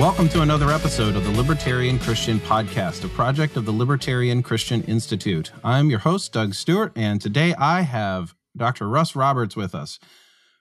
[0.00, 4.82] Welcome to another episode of the Libertarian Christian Podcast, a project of the Libertarian Christian
[4.84, 5.52] Institute.
[5.62, 8.88] I'm your host, Doug Stewart, and today I have Dr.
[8.88, 9.98] Russ Roberts with us.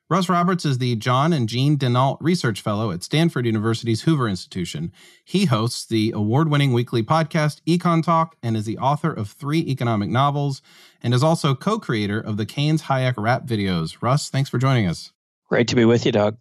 [0.10, 4.28] Russ Roberts is the John and Jean De Nault Research Fellow at Stanford University's Hoover
[4.28, 4.92] Institution.
[5.24, 10.10] He hosts the award winning weekly podcast EconTalk and is the author of three economic
[10.10, 10.62] novels
[11.02, 14.02] and is also co creator of the Keynes Hayek rap videos.
[14.02, 15.14] Russ, thanks for joining us.
[15.48, 16.36] Great to be with you, Doug.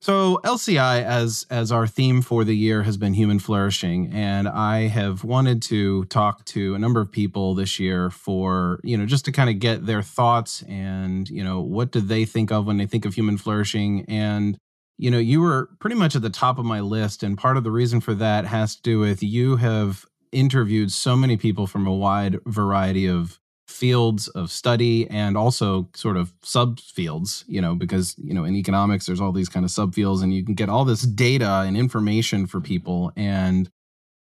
[0.00, 4.86] So LCI as as our theme for the year has been human flourishing and I
[4.86, 9.24] have wanted to talk to a number of people this year for, you know, just
[9.24, 12.76] to kind of get their thoughts and, you know, what do they think of when
[12.76, 14.04] they think of human flourishing.
[14.06, 14.56] And
[14.98, 17.64] you know, you were pretty much at the top of my list and part of
[17.64, 21.86] the reason for that has to do with you have interviewed so many people from
[21.86, 23.38] a wide variety of
[23.68, 29.06] fields of study and also sort of subfields, you know, because, you know, in economics,
[29.06, 32.46] there's all these kind of subfields and you can get all this data and information
[32.46, 33.12] for people.
[33.14, 33.70] And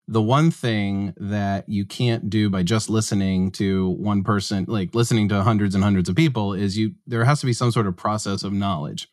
[0.07, 5.29] the one thing that you can't do by just listening to one person, like listening
[5.29, 7.97] to hundreds and hundreds of people, is you, there has to be some sort of
[7.97, 9.09] process of knowledge.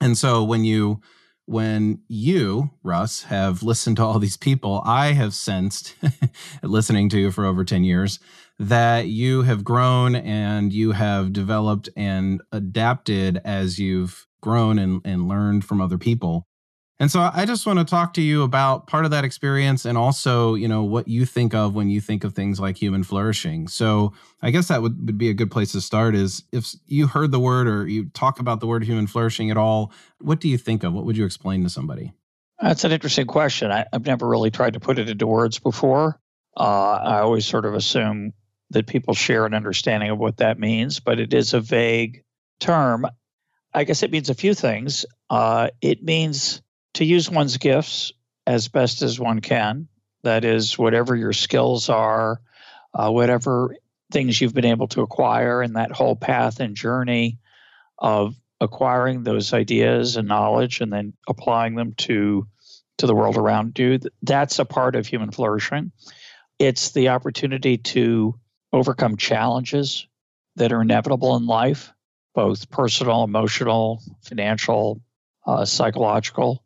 [0.00, 1.00] And so when you,
[1.46, 5.94] when you, Russ, have listened to all these people, I have sensed,
[6.62, 8.18] listening to you for over 10 years,
[8.58, 15.28] that you have grown and you have developed and adapted as you've grown and, and
[15.28, 16.46] learned from other people.
[17.00, 19.98] And so I just want to talk to you about part of that experience and
[19.98, 23.66] also, you know, what you think of when you think of things like human flourishing.
[23.66, 27.08] So I guess that would, would be a good place to start is if you
[27.08, 30.48] heard the word or you talk about the word human flourishing at all, what do
[30.48, 30.92] you think of?
[30.92, 32.12] What would you explain to somebody?
[32.60, 33.72] That's an interesting question.
[33.72, 36.20] I, have never really tried to put it into words before.
[36.56, 38.32] Uh, I always sort of assume
[38.70, 42.22] that people share an understanding of what that means, but it is a vague
[42.60, 43.06] term.
[43.74, 45.04] I guess it means a few things.
[45.28, 46.61] Uh, it means
[46.94, 48.12] to use one's gifts
[48.46, 49.88] as best as one can.
[50.24, 52.40] That is, whatever your skills are,
[52.94, 53.76] uh, whatever
[54.12, 57.38] things you've been able to acquire in that whole path and journey
[57.98, 62.46] of acquiring those ideas and knowledge and then applying them to
[62.98, 65.90] to the world around you that's a part of human flourishing
[66.58, 68.38] it's the opportunity to
[68.72, 70.06] overcome challenges
[70.56, 71.92] that are inevitable in life,
[72.34, 75.00] both personal, emotional, financial,
[75.46, 76.62] uh, psychological.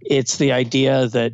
[0.00, 1.32] It's the idea that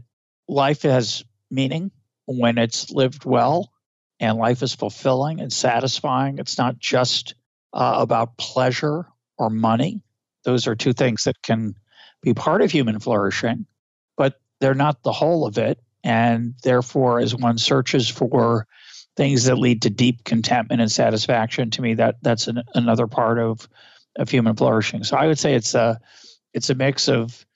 [0.49, 1.91] life has meaning
[2.27, 3.73] when it's lived well
[4.21, 6.39] and life is fulfilling and satisfying.
[6.39, 7.35] It's not just
[7.73, 9.07] uh, about pleasure
[9.39, 10.03] or money.
[10.45, 11.75] Those are two things that can
[12.23, 13.67] be part of human flourishing,
[14.17, 15.79] but they're not the whole of it.
[16.05, 18.67] And therefore, as one searches for
[19.17, 23.39] things that lead to deep contentment and satisfaction to me that that's an, another part
[23.39, 23.69] of
[24.17, 26.01] of human flourishing so i would say it's a
[26.53, 27.47] it's a mix of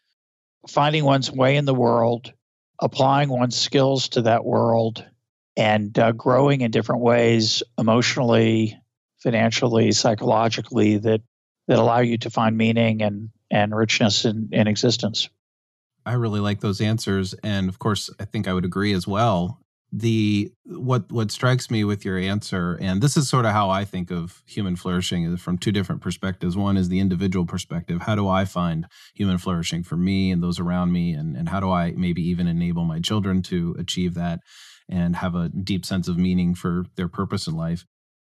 [0.69, 2.33] finding one's way in the world
[2.81, 5.05] applying one's skills to that world
[5.57, 8.79] and uh, growing in different ways emotionally
[9.19, 11.21] financially psychologically that
[11.69, 15.29] that allow you to find meaning and and richness in, in existence
[16.05, 17.35] I really like those answers.
[17.43, 19.59] And of course, I think I would agree as well
[19.93, 23.85] the what what strikes me with your answer and this is sort of how i
[23.85, 26.57] think of human flourishing is from two different perspectives.
[26.57, 28.03] One is the individual perspective.
[28.03, 31.61] How do i find human flourishing for me and those around me and, and how
[31.61, 34.41] do i maybe even enable my children to achieve that
[34.89, 37.85] and have a deep sense of meaning for their purpose in life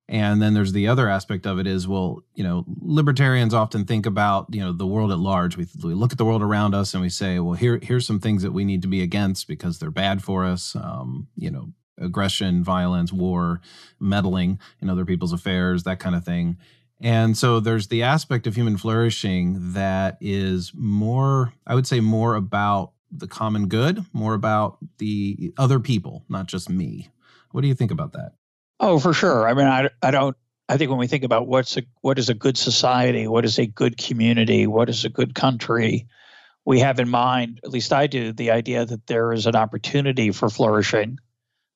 [0.09, 4.07] and then there's the other aspect of it is, well, you know, libertarians often think
[4.07, 5.57] about, you know, the world at large.
[5.57, 8.19] We, we look at the world around us and we say, well, here here's some
[8.19, 10.75] things that we need to be against because they're bad for us.
[10.75, 13.61] Um, you know, aggression, violence, war,
[14.01, 16.57] meddling in other people's affairs, that kind of thing.
[17.01, 22.35] And so there's the aspect of human flourishing that is more, I would say, more
[22.35, 27.11] about the common good, more about the other people, not just me.
[27.53, 28.33] What do you think about that?
[28.81, 29.49] Oh, for sure.
[29.49, 30.37] I mean, I, I don't.
[30.69, 33.59] I think when we think about what's a what is a good society, what is
[33.59, 36.07] a good community, what is a good country,
[36.65, 40.31] we have in mind, at least I do, the idea that there is an opportunity
[40.31, 41.19] for flourishing,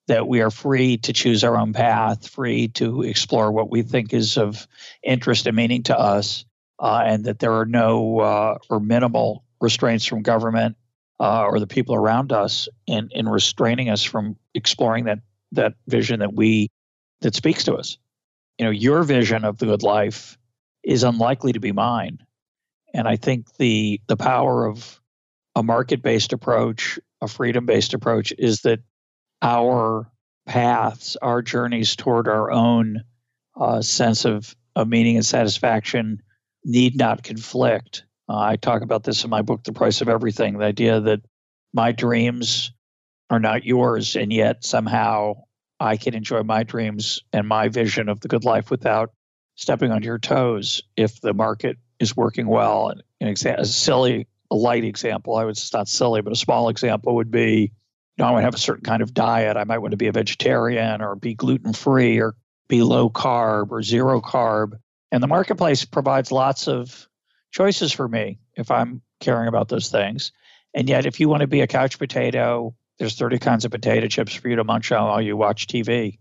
[0.08, 4.12] that we are free to choose our own path, free to explore what we think
[4.12, 4.68] is of
[5.02, 6.44] interest and meaning to us,
[6.78, 10.76] uh, and that there are no uh, or minimal restraints from government
[11.18, 15.20] uh, or the people around us in in restraining us from exploring that
[15.52, 16.68] that vision that we
[17.22, 17.98] that speaks to us.
[18.58, 20.38] You know, your vision of the good life
[20.84, 22.18] is unlikely to be mine.
[22.94, 25.00] And I think the the power of
[25.56, 28.80] a market-based approach, a freedom-based approach is that
[29.42, 30.10] our
[30.46, 33.02] paths, our journeys toward our own
[33.58, 36.22] uh, sense of, of meaning and satisfaction
[36.64, 38.04] need not conflict.
[38.28, 41.20] Uh, I talk about this in my book, The Price of Everything the idea that
[41.72, 42.72] my dreams
[43.30, 45.34] are not yours, and yet somehow
[45.82, 49.12] I can enjoy my dreams and my vision of the good life without
[49.56, 52.88] stepping on your toes if the market is working well.
[52.88, 56.36] And an exa- a silly, a light example, I would it's not silly, but a
[56.36, 57.72] small example would be
[58.16, 59.56] you know, I would have a certain kind of diet.
[59.56, 62.36] I might want to be a vegetarian or be gluten free or
[62.68, 64.74] be low carb or zero carb.
[65.10, 67.08] And the marketplace provides lots of
[67.50, 70.30] choices for me if I'm caring about those things.
[70.74, 74.06] And yet, if you want to be a couch potato, there's 30 kinds of potato
[74.06, 76.18] chips for you to munch on while you watch TV.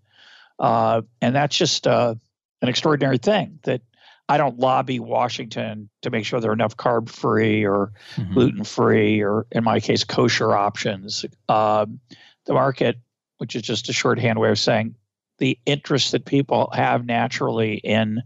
[0.57, 2.15] Uh, and that's just uh,
[2.63, 3.81] an extraordinary thing that
[4.27, 8.33] I don't lobby Washington to make sure there are enough carb free or mm-hmm.
[8.33, 11.23] gluten free or, in my case, kosher options.
[11.47, 11.99] Um,
[12.45, 12.97] the market,
[13.37, 14.95] which is just a shorthand way of saying
[15.37, 18.23] the interest that people have naturally in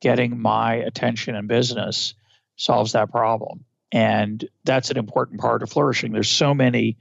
[0.00, 2.14] getting my attention and business
[2.54, 3.64] solves that problem.
[3.90, 6.12] And that's an important part of flourishing.
[6.12, 6.96] There's so many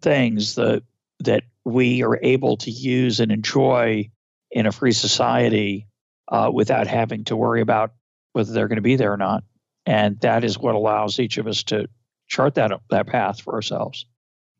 [0.00, 0.82] things that
[1.20, 4.08] that we are able to use and enjoy
[4.50, 5.86] in a free society
[6.28, 7.92] uh, without having to worry about
[8.32, 9.44] whether they're going to be there or not.
[9.84, 11.88] And that is what allows each of us to
[12.28, 14.06] chart that that path for ourselves.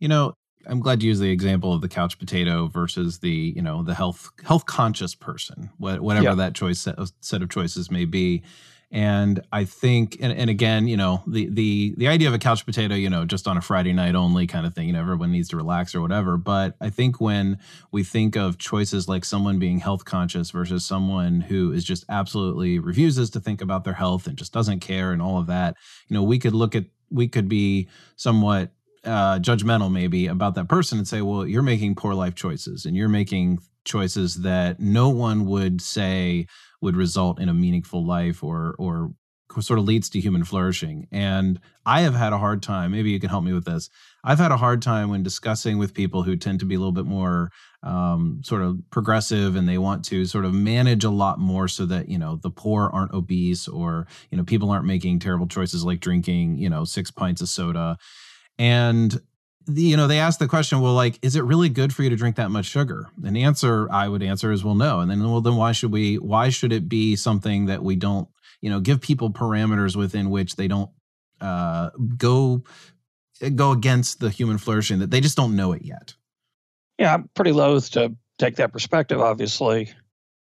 [0.00, 0.34] You know,
[0.66, 3.94] I'm glad you use the example of the couch potato versus the you know the
[3.94, 6.34] health health conscious person, whatever yeah.
[6.34, 8.42] that choice set of, set of choices may be.
[8.90, 12.64] And I think, and, and again, you know, the the the idea of a couch
[12.64, 15.30] potato, you know, just on a Friday night only kind of thing, you know, everyone
[15.30, 16.38] needs to relax or whatever.
[16.38, 17.58] But I think when
[17.92, 22.78] we think of choices like someone being health conscious versus someone who is just absolutely
[22.78, 25.76] refuses to think about their health and just doesn't care and all of that,
[26.08, 28.70] you know, we could look at we could be somewhat
[29.04, 32.96] uh, judgmental maybe about that person and say, well, you're making poor life choices and
[32.96, 36.46] you're making choices that no one would say
[36.80, 39.12] would result in a meaningful life or or
[39.60, 41.06] sort of leads to human flourishing.
[41.10, 42.92] And I have had a hard time.
[42.92, 43.88] Maybe you can help me with this.
[44.22, 46.92] I've had a hard time when discussing with people who tend to be a little
[46.92, 47.50] bit more
[47.82, 51.86] um, sort of progressive and they want to sort of manage a lot more so
[51.86, 55.84] that you know the poor aren't obese or you know people aren't making terrible choices
[55.84, 57.96] like drinking you know six pints of soda.
[58.58, 59.20] And
[59.68, 62.16] you know, they ask the question, well, like, is it really good for you to
[62.16, 63.08] drink that much sugar?
[63.24, 65.00] And the answer I would answer is, well, no.
[65.00, 66.16] And then, well, then why should we?
[66.16, 68.28] Why should it be something that we don't,
[68.60, 70.90] you know, give people parameters within which they don't
[71.40, 72.62] uh, go
[73.54, 76.14] go against the human flourishing that they just don't know it yet?
[76.98, 79.20] Yeah, I'm pretty loath to take that perspective.
[79.20, 79.92] Obviously,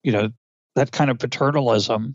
[0.02, 0.30] you know,
[0.76, 2.14] that kind of paternalism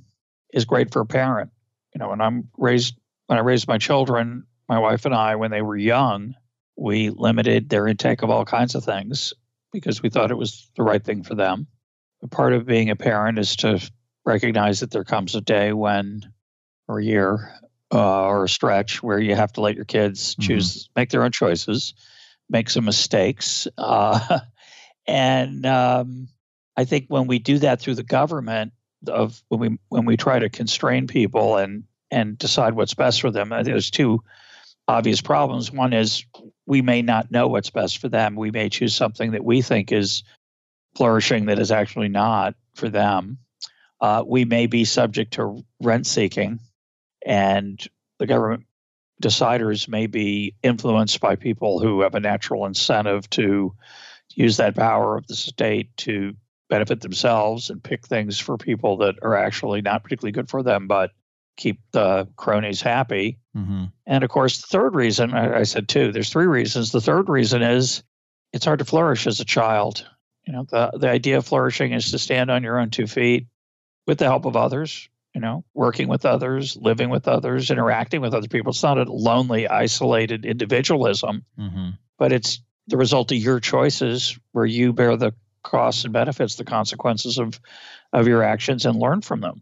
[0.53, 1.51] is great for a parent.
[1.93, 2.95] You know, when I'm raised,
[3.27, 6.35] when I raised my children, my wife and I, when they were young
[6.81, 9.33] we limited their intake of all kinds of things
[9.71, 11.67] because we thought it was the right thing for them.
[12.31, 13.79] Part of being a parent is to
[14.25, 16.23] recognize that there comes a day when,
[16.87, 17.53] or a year,
[17.93, 20.41] uh, or a stretch where you have to let your kids mm-hmm.
[20.47, 20.99] choose, mm-hmm.
[20.99, 21.93] make their own choices,
[22.49, 23.67] make some mistakes.
[23.77, 24.39] Uh,
[25.07, 26.29] and um,
[26.75, 28.73] I think when we do that through the government,
[29.07, 33.31] of when we when we try to constrain people and and decide what's best for
[33.31, 34.23] them, I think there's two
[34.91, 35.71] obvious problems.
[35.71, 36.25] One is
[36.65, 38.35] we may not know what's best for them.
[38.35, 40.23] We may choose something that we think is
[40.95, 43.37] flourishing that is actually not for them.
[44.01, 46.59] Uh, we may be subject to rent seeking,
[47.25, 47.81] and
[48.19, 48.65] the government
[49.23, 53.73] deciders may be influenced by people who have a natural incentive to
[54.35, 56.33] use that power of the state to
[56.69, 60.87] benefit themselves and pick things for people that are actually not particularly good for them,
[60.87, 61.11] but
[61.57, 63.39] keep the cronies happy.
[63.55, 63.85] Mm-hmm.
[64.05, 66.91] And of course, the third reason I, said two, there's three reasons.
[66.91, 68.03] The third reason is
[68.53, 70.07] it's hard to flourish as a child.
[70.45, 73.47] You know, the, the idea of flourishing is to stand on your own two feet
[74.07, 78.33] with the help of others, you know, working with others, living with others, interacting with
[78.33, 78.71] other people.
[78.71, 81.89] It's not a lonely, isolated individualism, mm-hmm.
[82.17, 86.65] but it's the result of your choices where you bear the costs and benefits, the
[86.65, 87.59] consequences of
[88.13, 89.61] of your actions and learn from them.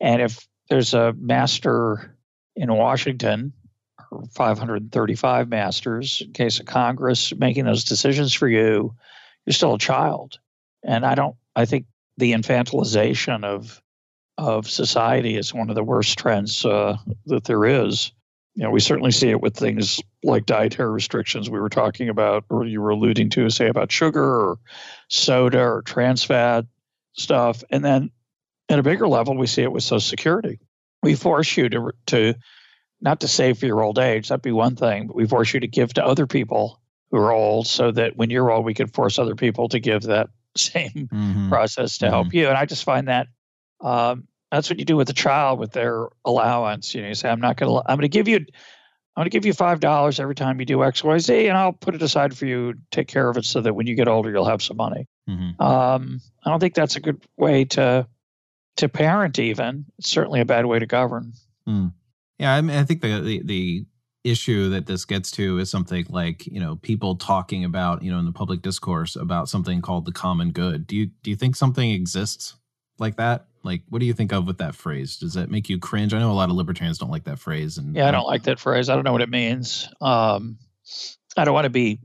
[0.00, 2.16] And if there's a master
[2.56, 3.52] in Washington,
[4.32, 8.94] 535 masters in case of Congress making those decisions for you,
[9.44, 10.38] you're still a child.
[10.82, 11.84] And I don't, I think
[12.16, 13.82] the infantilization of
[14.38, 18.10] of society is one of the worst trends uh, that there is.
[18.54, 22.44] You know, we certainly see it with things like dietary restrictions we were talking about,
[22.48, 24.58] or you were alluding to, say about sugar or
[25.08, 26.64] soda or trans fat.
[27.12, 27.62] stuff.
[27.68, 28.10] And then
[28.72, 30.58] at a bigger level, we see it with Social Security.
[31.02, 32.34] We force you to to
[33.02, 35.60] not to save for your old age, that'd be one thing, but we force you
[35.60, 38.86] to give to other people who are old so that when you're old, we can
[38.86, 41.48] force other people to give that same mm-hmm.
[41.48, 42.14] process to mm-hmm.
[42.14, 42.48] help you.
[42.48, 43.26] And I just find that
[43.80, 46.94] um, that's what you do with a child with their allowance.
[46.94, 49.24] You know, you say, I'm not going to, I'm going to give you, I'm going
[49.24, 52.02] to give you $5 every time you do X, Y, Z, and I'll put it
[52.02, 54.62] aside for you, take care of it so that when you get older, you'll have
[54.62, 55.08] some money.
[55.28, 55.60] Mm-hmm.
[55.60, 58.06] Um, I don't think that's a good way to,
[58.76, 59.86] to parent even.
[59.98, 61.32] It's certainly a bad way to govern.
[61.68, 61.92] Mm.
[62.38, 63.86] Yeah, I mean, I think the, the, the
[64.24, 68.18] issue that this gets to is something like you know people talking about you know
[68.18, 70.86] in the public discourse about something called the common good.
[70.86, 72.54] Do you do you think something exists
[72.98, 73.46] like that?
[73.64, 75.16] Like, what do you think of with that phrase?
[75.16, 76.12] Does that make you cringe?
[76.14, 78.44] I know a lot of libertarians don't like that phrase, and yeah, I don't like
[78.44, 78.88] that phrase.
[78.88, 79.88] I don't know what it means.
[80.00, 80.58] Um,
[81.36, 82.00] I don't want to be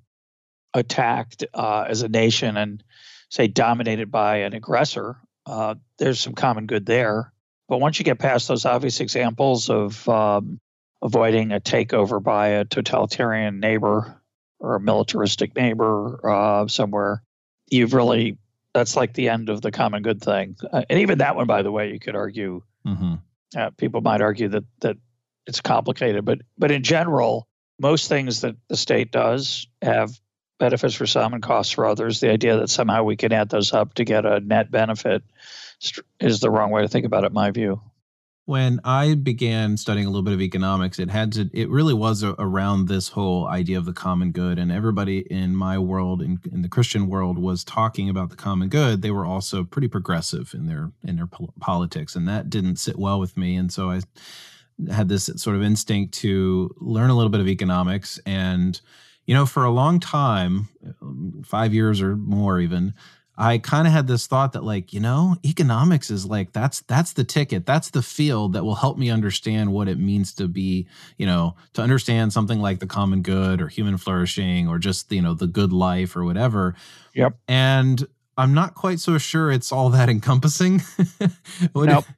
[0.74, 2.83] attacked uh, as a nation and
[3.29, 5.17] say dominated by an aggressor.
[5.48, 7.32] Uh, there's some common good there,
[7.70, 10.60] but once you get past those obvious examples of um,
[11.01, 14.22] avoiding a takeover by a totalitarian neighbor
[14.60, 17.24] or a militaristic neighbor uh, somewhere,
[17.70, 18.38] you've really
[18.74, 20.56] that's like the end of the common good thing.
[20.72, 22.62] Uh, and even that one, by the way, you could argue.
[22.86, 23.16] Mm-hmm.
[23.56, 24.98] Uh, people might argue that that
[25.46, 27.48] it's complicated, but but in general,
[27.80, 30.12] most things that the state does have
[30.59, 32.19] benefits for some and costs for others.
[32.19, 35.23] The idea that somehow we can add those up to get a net benefit
[36.19, 37.81] is the wrong way to think about it, my view.
[38.45, 42.23] When I began studying a little bit of economics, it had to, it really was
[42.23, 44.57] a, around this whole idea of the common good.
[44.57, 48.69] And everybody in my world, in, in the Christian world, was talking about the common
[48.69, 49.01] good.
[49.01, 51.27] They were also pretty progressive in their in their
[51.59, 53.57] politics, and that didn't sit well with me.
[53.57, 53.99] And so I
[54.89, 58.79] had this sort of instinct to learn a little bit of economics and
[59.27, 60.69] you know for a long time
[61.46, 62.96] 5 years or more even
[63.39, 67.13] I kind of had this thought that like, you know, economics is like that's that's
[67.13, 67.67] the ticket.
[67.67, 71.55] That's the field that will help me understand what it means to be, you know,
[71.74, 75.46] to understand something like the common good or human flourishing or just, you know, the
[75.46, 76.74] good life or whatever.
[77.13, 77.38] Yep.
[77.48, 78.07] And
[78.39, 80.81] I'm not quite so sure it's all that encompassing.
[81.75, 82.05] nope.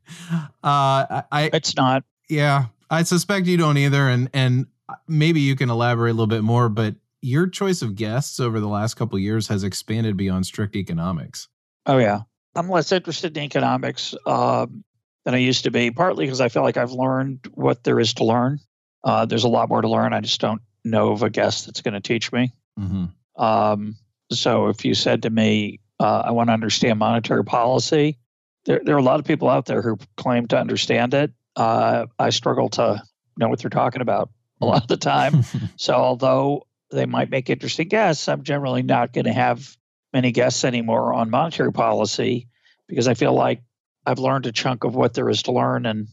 [0.61, 2.03] Uh, I, it's not.
[2.27, 4.67] Yeah, I suspect you don't either, and and
[5.07, 6.67] maybe you can elaborate a little bit more.
[6.67, 11.47] But your choice of guests over the last couple years has expanded beyond strict economics.
[11.85, 12.21] Oh yeah,
[12.55, 14.83] I'm less interested in economics um,
[15.25, 15.91] than I used to be.
[15.91, 18.59] Partly because I feel like I've learned what there is to learn.
[19.03, 20.13] Uh, there's a lot more to learn.
[20.13, 22.53] I just don't know of a guest that's going to teach me.
[22.79, 23.41] Mm-hmm.
[23.41, 23.95] Um,
[24.31, 28.17] so if you said to me, uh, "I want to understand monetary policy,"
[28.65, 31.31] there there are a lot of people out there who claim to understand it.
[31.55, 33.01] Uh, I struggle to
[33.37, 34.29] know what they're talking about
[34.61, 35.43] a lot of the time.
[35.77, 38.27] so although they might make interesting guests.
[38.27, 39.77] I'm generally not going to have
[40.13, 42.47] many guests anymore on monetary policy
[42.87, 43.61] because I feel like
[44.05, 46.07] I've learned a chunk of what there is to learn and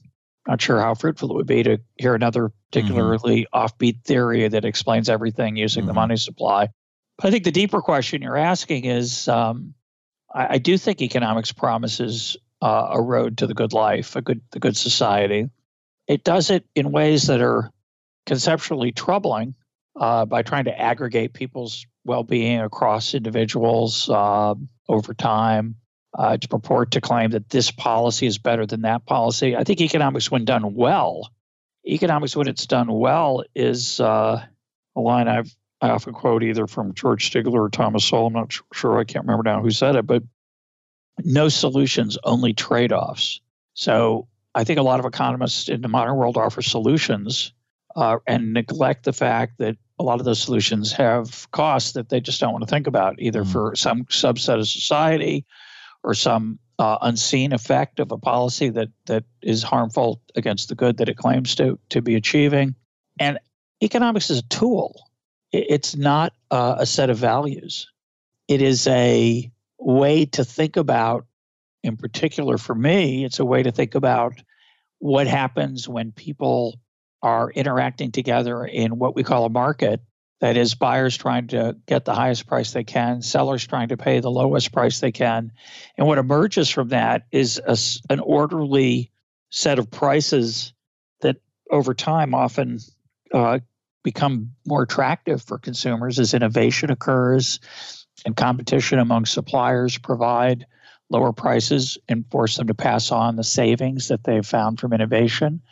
[0.47, 3.59] not sure how fruitful it would be to hear another particularly mm-hmm.
[3.59, 5.88] offbeat theory that explains everything using mm-hmm.
[5.88, 6.68] the money supply.
[7.16, 9.75] But I think the deeper question you're asking is um,
[10.33, 14.42] I, I, do think economics promises uh, a road to the good life, a good
[14.52, 15.49] the good society.
[16.06, 17.71] It does it in ways that are
[18.26, 19.54] conceptually troubling
[19.99, 24.55] uh, by trying to aggregate people's well-being across individuals uh,
[24.88, 25.76] over time
[26.17, 29.57] uh, to purport to claim that this policy is better than that policy.
[29.57, 31.31] I think economics, when done well,
[31.87, 34.45] economics when it's done well is uh,
[34.95, 38.29] a line I've I often quote either from George Stigler or Thomas Sowell.
[38.29, 38.99] I'm not sure.
[38.99, 40.23] I can't remember now who said it, but
[41.23, 43.41] no solutions, only trade-offs.
[43.75, 47.53] So I think a lot of economists in the modern world offer solutions
[47.95, 52.21] uh, and neglect the fact that a lot of those solutions have costs that they
[52.21, 53.53] just don't want to think about, either mm.
[53.53, 55.45] for some subset of society
[56.03, 60.99] or some uh, unseen effect of a policy that that is harmful against the good
[60.99, 62.75] that it claims to to be achieving.
[63.19, 63.38] And
[63.83, 65.09] economics is a tool;
[65.53, 67.88] it's not uh, a set of values.
[68.49, 71.26] It is a way to think about,
[71.83, 74.35] in particular for me, it's a way to think about
[74.99, 76.79] what happens when people
[77.23, 80.01] are interacting together in what we call a market.
[80.41, 84.21] That is, buyers trying to get the highest price they can, sellers trying to pay
[84.21, 85.53] the lowest price they can.
[85.97, 87.77] And what emerges from that is a,
[88.13, 89.11] an orderly
[89.51, 90.75] set of prices
[91.23, 91.37] that
[91.71, 92.81] over time often
[93.33, 93.61] uh,
[94.03, 97.59] become more attractive for consumers as innovation occurs
[98.25, 100.67] and competition among suppliers provide
[101.11, 105.63] lower prices and force them to pass on the savings that they've found from innovation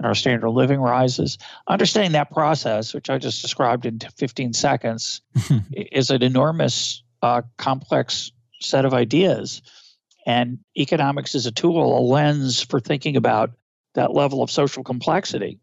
[0.00, 1.36] and our standard of living rises.
[1.68, 5.20] Understanding that process, which I just described in 15 seconds,
[5.72, 9.60] is an enormous, uh, complex set of ideas.
[10.24, 13.50] And economics is a tool, a lens for thinking about
[13.92, 15.60] that level of social complexity.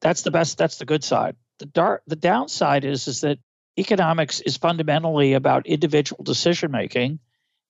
[0.00, 1.36] That's the best, that's the good side.
[1.58, 3.38] The dark the downside is is that
[3.78, 7.18] economics is fundamentally about individual decision making.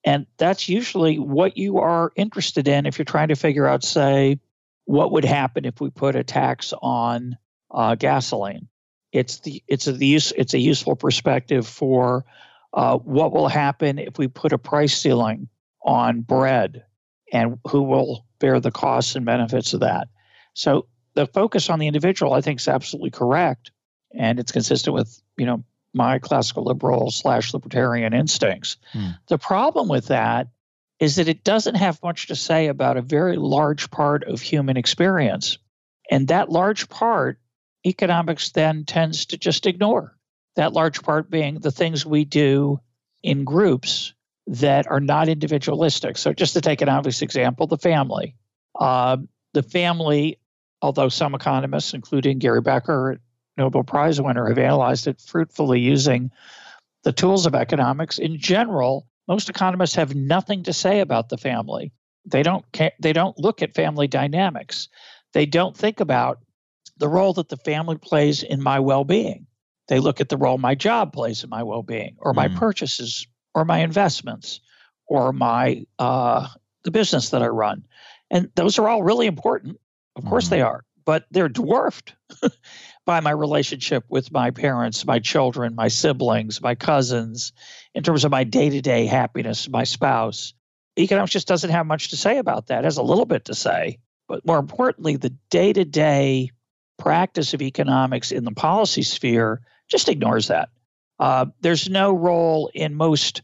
[0.05, 4.39] And that's usually what you are interested in if you're trying to figure out, say,
[4.85, 7.37] what would happen if we put a tax on
[7.71, 8.69] uh, gasoline.
[9.13, 12.25] It's the it's a the use it's a useful perspective for
[12.73, 15.49] uh, what will happen if we put a price ceiling
[15.85, 16.85] on bread,
[17.33, 20.09] and who will bear the costs and benefits of that.
[20.55, 23.71] So the focus on the individual, I think, is absolutely correct,
[24.13, 28.79] and it's consistent with you know my classical liberal slash libertarian instincts.
[28.93, 29.11] Hmm.
[29.29, 30.49] The problem with that
[31.01, 34.77] is that it doesn't have much to say about a very large part of human
[34.77, 35.59] experience.
[36.11, 37.39] And that large part,
[37.87, 40.17] economics then tends to just ignore.
[40.57, 42.81] That large part being the things we do
[43.23, 44.15] in groups
[44.47, 46.17] that are not individualistic.
[46.17, 48.37] So, just to take an obvious example, the family.
[48.79, 49.17] Uh,
[49.53, 50.39] the family,
[50.83, 53.19] although some economists, including Gary Becker,
[53.57, 56.31] Nobel Prize winner, have analyzed it fruitfully using
[57.05, 61.93] the tools of economics, in general, most economists have nothing to say about the family.
[62.27, 62.65] They don't
[63.01, 64.89] they don't look at family dynamics.
[65.33, 66.39] They don't think about
[66.97, 69.47] the role that the family plays in my well-being.
[69.89, 72.57] They look at the role my job plays in my well-being, or my mm.
[72.57, 74.61] purchases, or my investments,
[75.07, 76.49] or my uh,
[76.85, 77.85] the business that I run,
[78.31, 79.79] and those are all really important.
[80.17, 80.51] Of course, mm.
[80.51, 82.15] they are, but they're dwarfed
[83.05, 87.53] by my relationship with my parents, my children, my siblings, my cousins,
[87.95, 90.55] in terms of my day to day happiness, my spouse.
[90.99, 92.81] Economics just doesn't have much to say about that.
[92.81, 96.51] It has a little bit to say, but more importantly, the day to day
[96.99, 100.71] practice of economics in the policy sphere just ignores that.
[101.19, 103.43] Uh, there's no role in most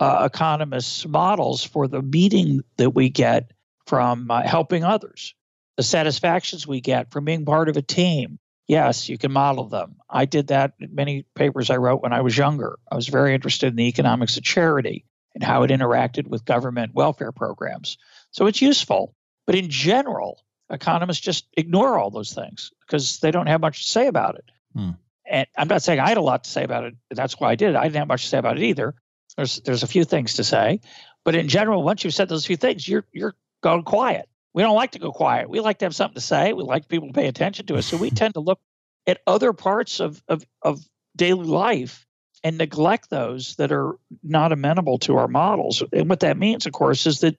[0.00, 3.50] uh, economists' models for the meaning that we get
[3.86, 5.34] from uh, helping others,
[5.76, 9.96] the satisfactions we get from being part of a team, Yes, you can model them.
[10.10, 12.78] I did that in many papers I wrote when I was younger.
[12.90, 16.94] I was very interested in the economics of charity and how it interacted with government
[16.94, 17.96] welfare programs.
[18.32, 19.14] So it's useful.
[19.46, 23.88] But in general, economists just ignore all those things because they don't have much to
[23.88, 24.50] say about it.
[24.74, 24.90] Hmm.
[25.28, 26.94] And I'm not saying I had a lot to say about it.
[27.10, 27.76] That's why I did it.
[27.76, 28.94] I didn't have much to say about it either.
[29.36, 30.80] There's there's a few things to say,
[31.24, 34.74] but in general, once you've said those few things, you're you're going quiet we don't
[34.74, 35.50] like to go quiet.
[35.50, 36.54] We like to have something to say.
[36.54, 37.84] We like people to pay attention to us.
[37.84, 38.58] So we tend to look
[39.06, 40.80] at other parts of, of, of
[41.14, 42.06] daily life
[42.42, 45.82] and neglect those that are not amenable to our models.
[45.92, 47.36] And what that means, of course, is that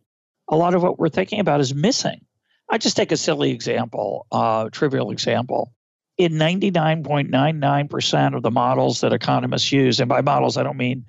[0.47, 2.23] a lot of what we're thinking about is missing.
[2.69, 5.73] I just take a silly example, uh, trivial example.
[6.19, 11.05] In 99.99% of the models that economists use, and by models I don't mean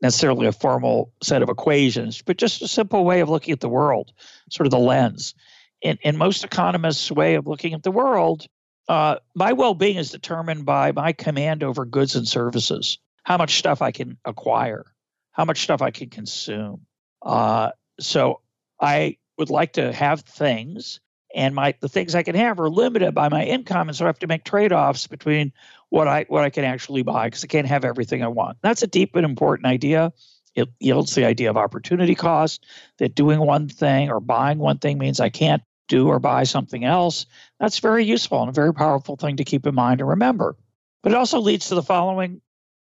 [0.00, 3.68] necessarily a formal set of equations, but just a simple way of looking at the
[3.68, 4.12] world,
[4.50, 5.34] sort of the lens.
[5.82, 8.46] In, in most economists' way of looking at the world,
[8.88, 13.58] uh, my well being is determined by my command over goods and services, how much
[13.58, 14.84] stuff I can acquire,
[15.32, 16.86] how much stuff I can consume.
[17.22, 18.40] Uh, so
[18.80, 21.00] I would like to have things
[21.34, 24.08] and my the things I can have are limited by my income, and so I
[24.08, 25.52] have to make trade-offs between
[25.88, 28.58] what I what I can actually buy because I can't have everything I want.
[28.62, 30.12] That's a deep and important idea.
[30.54, 32.66] It yields the idea of opportunity cost
[32.98, 36.84] that doing one thing or buying one thing means I can't do or buy something
[36.84, 37.26] else.
[37.60, 40.56] That's very useful and a very powerful thing to keep in mind and remember.
[41.02, 42.40] But it also leads to the following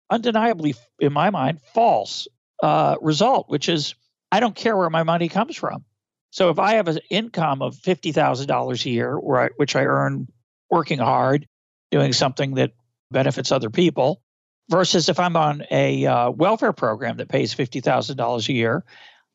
[0.10, 2.28] undeniably, in my mind, false
[2.64, 3.96] uh, result, which is
[4.32, 5.84] I don't care where my money comes from.
[6.32, 10.28] So if I have an income of $50,000 a year, which I earn
[10.70, 11.48] working hard,
[11.92, 12.72] doing something that
[13.12, 14.22] benefits other people,
[14.70, 18.86] versus if I'm on a uh, welfare program that pays $50,000 a year,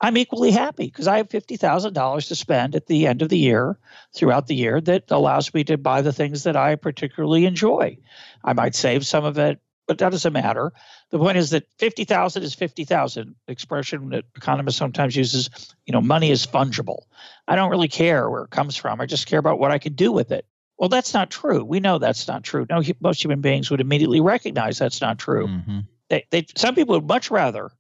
[0.01, 3.79] I'm equally happy because I have $50,000 to spend at the end of the year,
[4.15, 7.99] throughout the year, that allows me to buy the things that I particularly enjoy.
[8.45, 10.73] I might save some of it but that doesn't matter.
[11.11, 16.31] The point is that 50,000 is 50,000 expression that economists sometimes uses, you know, money
[16.31, 17.03] is fungible.
[17.47, 19.01] I don't really care where it comes from.
[19.01, 20.47] I just care about what I can do with it.
[20.79, 21.65] Well, that's not true.
[21.65, 22.67] We know that's not true.
[22.69, 25.47] No, most human beings would immediately recognize that's not true.
[25.47, 25.79] Mm-hmm.
[26.11, 27.71] They, they, some people would much rather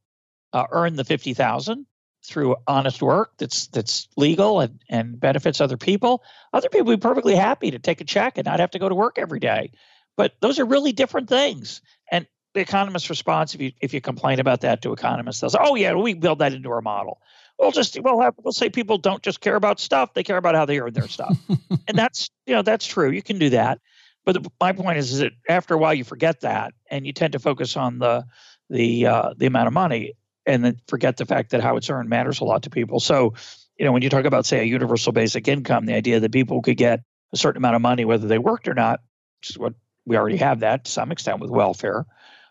[0.52, 1.86] uh, earn the 50,000
[2.24, 6.22] through honest work that's that's legal and, and benefits other people.
[6.52, 8.88] Other people would be perfectly happy to take a check and not have to go
[8.88, 9.70] to work every day.
[10.16, 11.82] But those are really different things.
[12.10, 15.58] And the economist's response, if you if you complain about that to economists, they'll say,
[15.60, 17.20] "Oh yeah, we build that into our model."
[17.58, 20.54] We'll just we'll have we'll say people don't just care about stuff; they care about
[20.54, 21.36] how they earn their stuff,
[21.88, 23.10] and that's you know that's true.
[23.10, 23.80] You can do that,
[24.24, 27.12] but the, my point is, is that after a while you forget that, and you
[27.12, 28.24] tend to focus on the
[28.70, 30.14] the uh, the amount of money.
[30.46, 33.00] and then forget the fact that how it's earned matters a lot to people.
[33.00, 33.34] So,
[33.78, 36.62] you know, when you talk about, say, a universal basic income, the idea that people
[36.62, 37.00] could get
[37.32, 39.00] a certain amount of money whether they worked or not,
[39.40, 39.74] which is what
[40.06, 42.06] we already have that to some extent with welfare,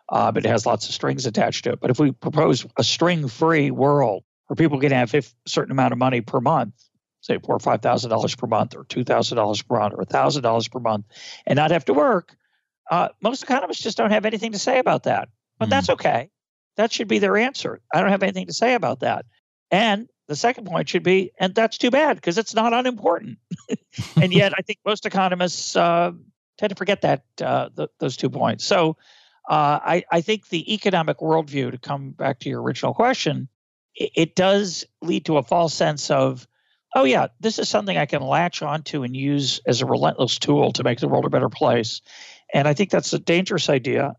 [0.10, 1.80] uh, but it has lots of strings attached to it.
[1.80, 5.98] But if we propose a string-free world where people can have a certain amount of
[5.98, 6.74] money per month,
[7.22, 10.02] say four or five thousand dollars per month, or two thousand dollars per month, or
[10.02, 11.06] a thousand dollars per month,
[11.48, 12.36] and not have to work,
[12.91, 15.30] uh, most economists just don't have anything to say about that.
[15.58, 15.72] But mm.
[15.72, 16.30] that's okay.
[16.78, 17.80] That should be their answer.
[17.94, 19.26] I don't have anything to say about that.
[19.72, 23.38] And the second point should be, and that's too bad because it's not unimportant.
[24.22, 26.12] and yet, I think most economists uh,
[26.58, 28.65] tend to forget that uh, those two points.
[28.65, 28.98] So,
[29.50, 33.48] uh, I, I, think the economic worldview, to come back to your original question,
[33.94, 36.48] it, it, does lead to a false sense of,
[36.96, 40.72] oh yeah, this is something I can latch onto and use as a relentless tool
[40.72, 42.02] to make the world a better place.
[42.56, 44.15] And I think that's a dangerous idea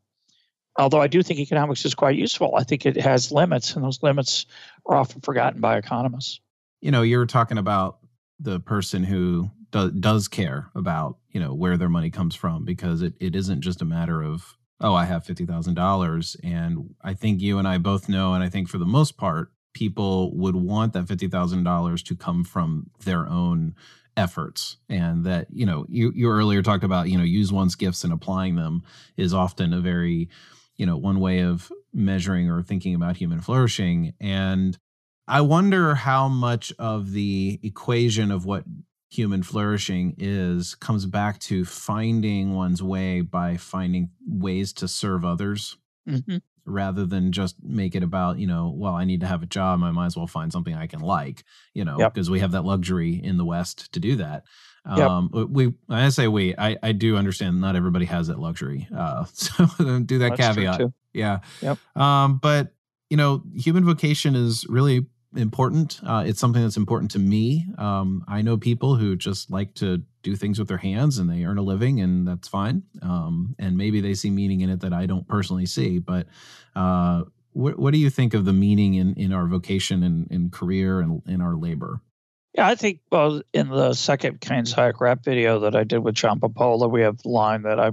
[0.78, 4.02] although I do think economics is quite useful, I think it has limits, and those
[4.02, 4.46] limits
[4.86, 6.40] are often forgotten by economists.
[6.80, 7.98] You know, you were talking about
[8.38, 13.02] the person who do, does care about you know where their money comes from because
[13.02, 17.14] it, it isn't just a matter of oh I have fifty thousand dollars, and I
[17.14, 20.56] think you and I both know, and I think for the most part, people would
[20.56, 23.74] want that fifty thousand dollars to come from their own
[24.16, 28.02] efforts and that you know you you earlier talked about you know use one's gifts
[28.02, 28.82] and applying them
[29.16, 30.28] is often a very
[30.76, 34.78] you know one way of measuring or thinking about human flourishing and
[35.28, 38.64] i wonder how much of the equation of what
[39.08, 45.76] human flourishing is comes back to finding one's way by finding ways to serve others
[46.08, 46.38] mm-hmm.
[46.64, 49.82] rather than just make it about you know well i need to have a job
[49.82, 52.32] i might as well find something i can like you know because yep.
[52.32, 54.44] we have that luxury in the west to do that
[54.88, 55.10] Yep.
[55.10, 58.86] Um, we, I say we, I, I do understand not everybody has that luxury.
[58.96, 59.66] Uh, so
[60.00, 60.80] do that that's caveat.
[61.12, 61.40] Yeah.
[61.60, 61.78] Yep.
[61.96, 62.72] Um, but
[63.10, 66.00] you know, human vocation is really important.
[66.02, 67.66] Uh, it's something that's important to me.
[67.78, 71.44] Um, I know people who just like to do things with their hands and they
[71.44, 72.82] earn a living and that's fine.
[73.02, 76.26] Um, and maybe they see meaning in it that I don't personally see, but,
[76.74, 80.52] uh, what, what do you think of the meaning in, in our vocation and, and
[80.52, 82.02] career and in our labor?
[82.54, 86.14] Yeah, I think well in the second Keynes Hayek rap video that I did with
[86.14, 87.92] John Papola, we have the line that I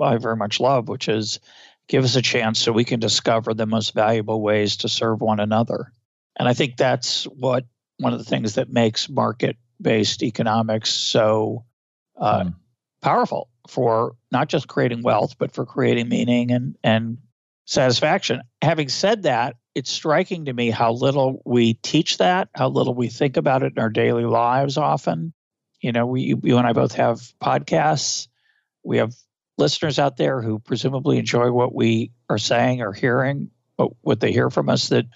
[0.00, 1.40] I very much love, which is
[1.88, 5.40] give us a chance so we can discover the most valuable ways to serve one
[5.40, 5.92] another.
[6.38, 7.64] And I think that's what
[7.98, 11.64] one of the things that makes market based economics so
[12.16, 12.54] uh, mm.
[13.00, 17.18] powerful for not just creating wealth, but for creating meaning and, and
[17.64, 18.42] satisfaction.
[18.60, 23.08] Having said that, it's striking to me how little we teach that, how little we
[23.08, 25.32] think about it in our daily lives often.
[25.80, 28.28] You know, we you and I both have podcasts.
[28.84, 29.14] We have
[29.58, 34.32] listeners out there who presumably enjoy what we are saying or hearing, what, what they
[34.32, 35.06] hear from us that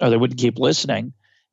[0.00, 1.12] or they wouldn't keep listening.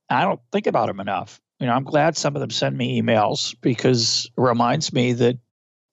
[0.10, 1.40] I don't think about them enough.
[1.60, 5.38] You know, I'm glad some of them send me emails because it reminds me that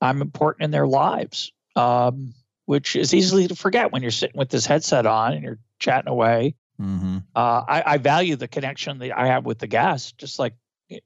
[0.01, 2.35] I'm important in their lives, um,
[2.67, 6.11] which is easily to forget when you're sitting with this headset on and you're chatting
[6.11, 6.57] away.
[6.81, 7.19] Mm-hmm.
[7.35, 10.55] Uh, I, I, value the connection that I have with the guest, just like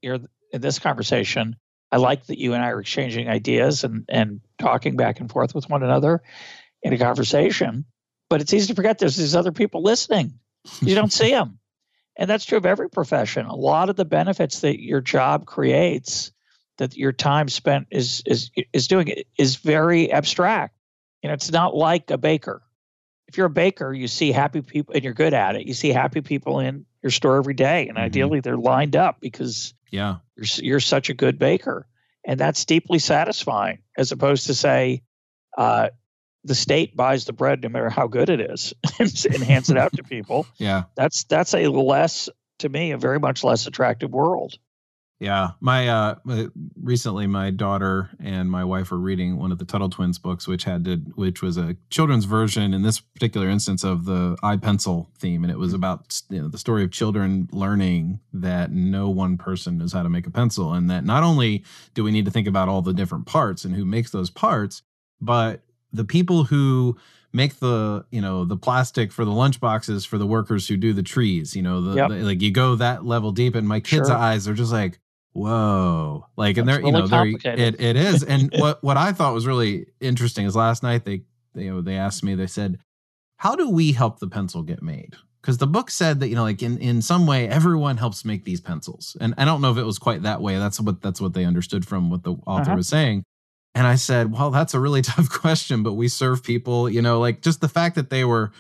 [0.01, 0.21] you're
[0.53, 1.57] in this conversation.
[1.93, 5.55] I like that you and I are exchanging ideas and, and talking back and forth
[5.55, 6.23] with one another
[6.83, 7.85] in a conversation.
[8.29, 10.39] But it's easy to forget there's these other people listening.
[10.81, 11.59] You don't see them.
[12.19, 13.47] And that's true of every profession.
[13.47, 16.33] A lot of the benefits that your job creates,
[16.79, 20.75] that your time spent is is is doing is very abstract.
[21.23, 22.63] You know, it's not like a baker
[23.29, 25.67] if you're a baker, you see happy people and you're good at it.
[25.67, 28.05] You see happy people in your store every day, and mm-hmm.
[28.05, 31.87] ideally they're lined up because yeah, you're you're such a good baker,
[32.25, 33.79] and that's deeply satisfying.
[33.97, 35.03] As opposed to say,
[35.57, 35.91] uh,
[36.47, 39.93] the state buys the bread no matter how good it is and hands it out
[39.95, 40.47] to people.
[40.59, 42.29] Yeah, that's that's a less
[42.61, 44.59] to me a very much less attractive world.
[45.19, 46.15] Yeah, my uh,
[46.81, 50.65] recently my daughter and my wife were reading one of the Tuttle Twins books, which
[50.65, 55.11] had to, which was a children's version in this particular instance of the I, Pencil
[55.19, 55.77] theme, and it was mm-hmm.
[55.77, 60.11] about you know, the story of children learning that no one person knows how to
[60.11, 62.95] make a pencil, and that not only do we need to think about all the
[62.95, 64.83] different parts and who makes those parts,
[65.21, 66.97] but the people who
[67.33, 70.93] make the you know the plastic for the lunch boxes for the workers who do
[70.93, 72.09] the trees you know the, yep.
[72.09, 74.17] the, like you go that level deep and my kids sure.
[74.17, 74.99] eyes are just like
[75.37, 76.27] whoa.
[76.37, 78.23] Like and they're really you know they're it, it is.
[78.23, 81.23] And what what i thought was really interesting is last night they,
[81.55, 82.79] they you know they asked me they said
[83.37, 85.15] how do we help the pencil get made?
[85.43, 88.45] Because the book said that you know like in in some way everyone helps make
[88.45, 89.17] these pencils.
[89.21, 90.59] And i don't know if it was quite that way.
[90.59, 92.77] That's what that's what they understood from what the author uh-huh.
[92.77, 93.25] was saying
[93.77, 97.21] and i said well that's a really tough question but we serve people you know
[97.21, 98.51] like just the fact that they were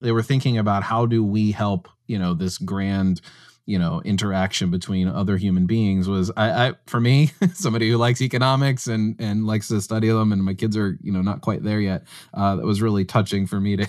[0.00, 3.20] they were thinking about how do we help you know this grand
[3.64, 8.22] you know interaction between other human beings was I, I for me somebody who likes
[8.22, 11.62] economics and and likes to study them and my kids are you know not quite
[11.62, 13.86] there yet uh, that was really touching for me to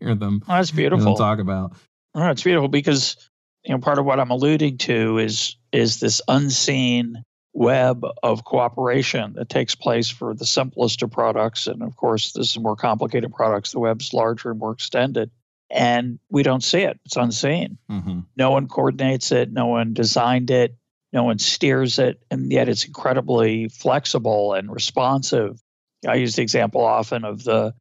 [0.00, 1.16] hear them oh, that's beautiful.
[1.16, 1.72] talk about.
[2.14, 3.28] Oh, it's beautiful because
[3.64, 7.22] you know part of what i'm alluding to is is this unseen
[7.58, 12.50] web of cooperation that takes place for the simplest of products and of course this
[12.50, 15.28] is more complicated products the web's larger and more extended
[15.70, 16.98] and we don't see it.
[17.04, 17.78] It's unseen.
[17.90, 18.20] Mm-hmm.
[18.36, 20.76] No one coordinates it, no one designed it,
[21.12, 25.60] no one steers it, and yet it's incredibly flexible and responsive.
[26.06, 27.74] I use the example often of the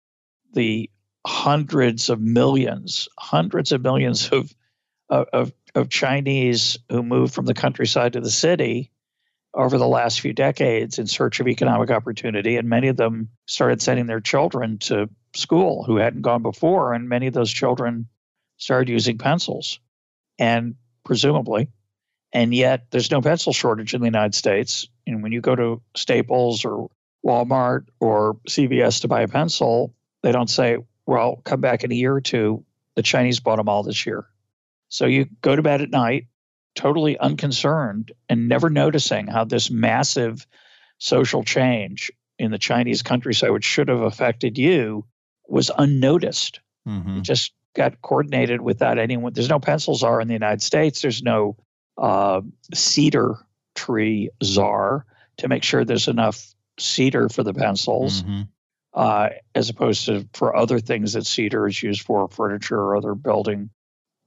[0.53, 0.89] the
[1.25, 4.53] hundreds of millions, hundreds of millions of
[5.09, 8.91] of, of Chinese who moved from the countryside to the city
[9.57, 13.81] over the last few decades in search of economic opportunity, and many of them started
[13.81, 18.07] sending their children to school who hadn't gone before, and many of those children
[18.57, 19.79] started using pencils,
[20.37, 21.67] and presumably,
[22.33, 24.87] and yet there's no pencil shortage in the United States.
[25.07, 26.89] And when you go to Staples or
[27.25, 31.95] Walmart or CVS to buy a pencil, they don't say, "Well, come back in a
[31.95, 32.63] year or two.
[32.95, 34.27] The Chinese bought them all this year."
[34.89, 36.27] So you go to bed at night,
[36.77, 40.47] totally unconcerned and never noticing how this massive
[40.99, 45.03] social change in the Chinese countryside, which should have affected you,
[45.47, 46.59] was unnoticed.
[46.87, 47.17] Mm-hmm.
[47.17, 49.33] It just got coordinated without anyone.
[49.33, 51.01] There's no pencil czar in the United States.
[51.01, 51.57] There's no
[51.97, 52.41] uh,
[52.73, 53.35] cedar
[53.75, 55.05] tree czar
[55.37, 58.43] to make sure there's enough cedar for the pencils, mm-hmm.
[58.93, 63.15] uh, as opposed to for other things that cedar is used for, furniture or other
[63.15, 63.71] building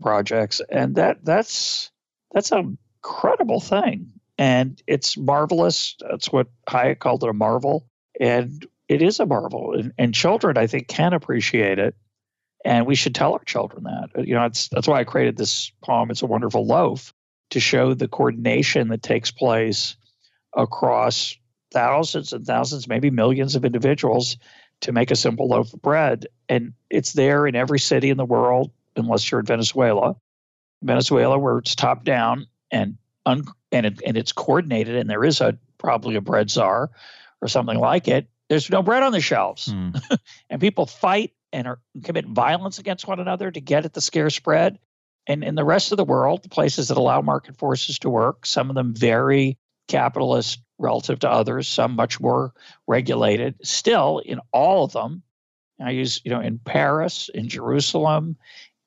[0.01, 0.61] projects.
[0.69, 1.93] And that that's
[2.33, 5.97] that's an incredible thing, and it's marvelous.
[6.01, 7.87] That's what Hayek called it a marvel,
[8.21, 11.95] and it is a marvel, and, and children, I think, can appreciate it,
[12.64, 14.11] and we should tell our children that.
[14.16, 16.11] Uh, you know, that's why I created this poem.
[16.11, 17.12] It's a wonderful loaf
[17.51, 19.97] to show the coordination that takes place
[20.57, 21.37] across
[21.73, 24.37] thousands and thousands, maybe millions of individuals
[24.81, 26.27] to make a simple loaf of bread.
[26.49, 30.16] And it's there in every city in the world, unless you're in Venezuela.
[30.83, 35.40] Venezuela, where it's top down and un, and it, and it's coordinated, and there is
[35.40, 36.90] a probably a bread czar
[37.40, 38.29] or something like it.
[38.49, 40.01] There's no bread on the shelves, mm.
[40.51, 44.38] and people fight and are, commit violence against one another to get at the scarce
[44.38, 44.79] bread.
[45.27, 48.47] And in the rest of the world, the places that allow market forces to work,
[48.47, 52.53] some of them very capitalist relative to others, some much more
[52.87, 53.55] regulated.
[53.62, 55.23] Still, in all of them,
[55.79, 58.37] I use, you know, in Paris, in Jerusalem,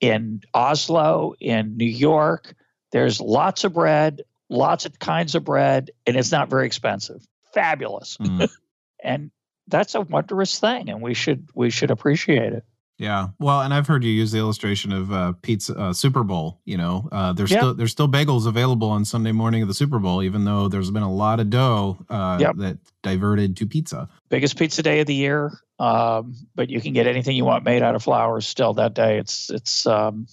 [0.04, 2.56] in Oslo, in New York,
[2.92, 7.26] there's lots of bread, lots of kinds of bread, and it's not very expensive.
[7.54, 8.18] Fabulous.
[8.18, 8.50] Mm.
[9.04, 9.32] and
[9.68, 12.66] that's a wondrous thing, and we should we should appreciate it.
[13.00, 16.62] Yeah, well, and I've heard you use the illustration of uh, pizza uh, Super Bowl.
[16.64, 17.60] You know, uh, there's yep.
[17.60, 20.92] still there's still bagels available on Sunday morning of the Super Bowl, even though there's
[20.92, 22.56] been a lot of dough uh, yep.
[22.58, 24.10] that diverted to pizza.
[24.30, 27.82] Biggest pizza day of the year, um, but you can get anything you want made
[27.82, 29.18] out of flour still that day.
[29.18, 30.28] It's it's um,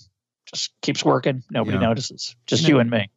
[0.53, 1.43] just keeps working.
[1.51, 1.83] Nobody yeah.
[1.83, 2.37] notices.
[2.47, 3.11] Just you, know, you and me.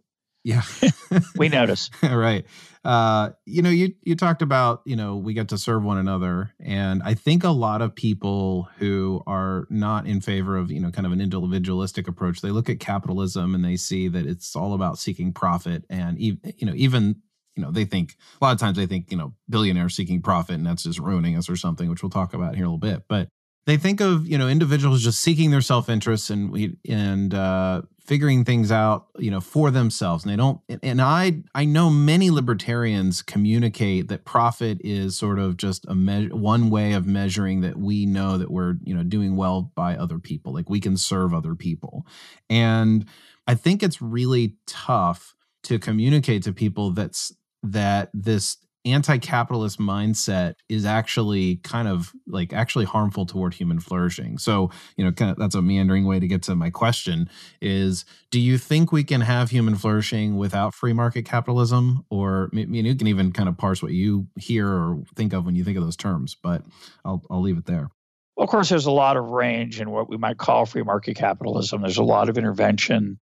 [0.44, 0.64] Yeah.
[1.38, 1.90] we notice.
[2.04, 2.46] right.
[2.84, 6.54] Uh, you know, you you talked about, you know, we get to serve one another.
[6.60, 10.92] And I think a lot of people who are not in favor of, you know,
[10.92, 14.74] kind of an individualistic approach, they look at capitalism and they see that it's all
[14.74, 15.86] about seeking profit.
[15.90, 17.22] And you know, even
[17.56, 20.56] you know, they think a lot of times they think, you know, billionaires seeking profit
[20.56, 23.04] and that's just ruining us or something, which we'll talk about here a little bit.
[23.08, 23.30] But
[23.66, 27.82] they think of you know individuals just seeking their self interest and we and uh,
[28.06, 30.24] figuring things out you know for themselves.
[30.24, 35.58] And they don't and i i know many libertarians communicate that profit is sort of
[35.58, 39.36] just a me- one way of measuring that we know that we're you know doing
[39.36, 42.06] well by other people like we can serve other people.
[42.50, 43.06] And
[43.48, 50.86] i think it's really tough to communicate to people that's that this anti-capitalist mindset is
[50.86, 54.38] actually kind of like actually harmful toward human flourishing.
[54.38, 57.30] So you know kind of that's a meandering way to get to my question
[57.62, 62.06] is do you think we can have human flourishing without free market capitalism?
[62.10, 65.46] Or I mean, you can even kind of parse what you hear or think of
[65.46, 66.64] when you think of those terms but
[67.06, 67.90] i'll, I'll leave it there.
[68.36, 71.16] Well, of course there's a lot of range in what we might call free market
[71.16, 71.82] capitalism.
[71.82, 73.20] There's a lot of intervention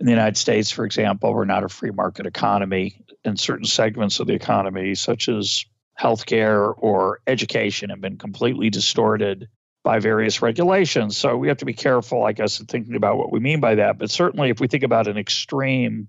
[0.00, 3.04] in the United States, for example, we're not a free market economy.
[3.22, 5.66] In certain segments of the economy, such as
[6.00, 9.46] healthcare or education, have been completely distorted
[9.84, 11.18] by various regulations.
[11.18, 13.74] So we have to be careful, I guess, in thinking about what we mean by
[13.74, 13.98] that.
[13.98, 16.08] But certainly, if we think about an extreme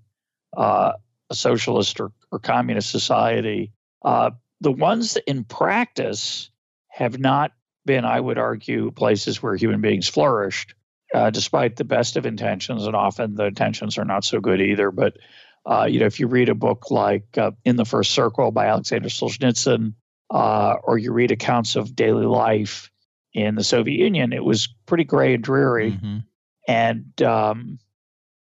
[0.56, 0.92] uh,
[1.30, 4.30] socialist or, or communist society, uh,
[4.62, 6.50] the ones that in practice
[6.88, 7.52] have not
[7.84, 10.74] been, I would argue, places where human beings flourished
[11.14, 14.90] uh, despite the best of intentions, and often the intentions are not so good either.
[14.90, 15.18] But
[15.64, 18.66] uh, you know, if you read a book like uh, In the First Circle by
[18.66, 19.94] Alexander Solzhenitsyn,
[20.30, 22.90] uh, or you read accounts of daily life
[23.34, 26.18] in the Soviet Union, it was pretty gray and dreary, mm-hmm.
[26.66, 27.78] and um,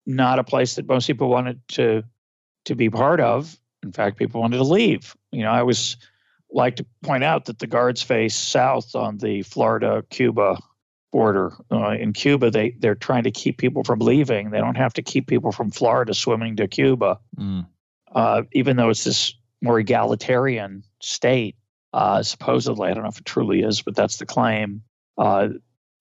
[0.07, 2.03] not a place that most people wanted to
[2.67, 3.57] to be part of.
[3.83, 5.17] In fact, people wanted to leave.
[5.33, 5.97] You know, I was
[6.53, 10.59] like to point out that the guards face south on the Florida Cuba
[11.11, 11.53] border.
[11.71, 14.51] Uh, in Cuba, they they're trying to keep people from leaving.
[14.51, 17.67] They don't have to keep people from Florida swimming to Cuba, mm.
[18.15, 21.57] uh, even though it's this more egalitarian state.
[21.93, 24.83] Uh, supposedly, I don't know if it truly is, but that's the claim.
[25.19, 25.49] Uh,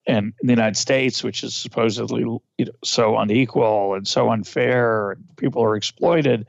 [0.06, 5.12] and in the United States, which is supposedly you know, so unequal and so unfair,
[5.12, 6.46] and people are exploited.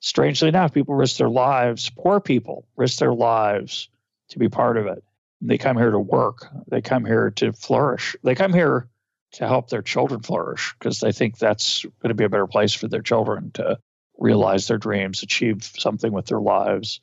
[0.00, 1.90] Strangely enough, people risk their lives.
[1.90, 3.88] Poor people risk their lives
[4.30, 5.02] to be part of it.
[5.40, 6.46] They come here to work.
[6.68, 8.16] They come here to flourish.
[8.22, 8.88] They come here
[9.32, 12.72] to help their children flourish because they think that's going to be a better place
[12.72, 13.78] for their children to
[14.18, 17.00] realize their dreams, achieve something with their lives.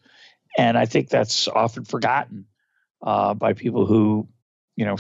[0.58, 2.46] And I think that's often forgotten
[3.02, 4.28] uh, by people who,
[4.76, 4.98] you know,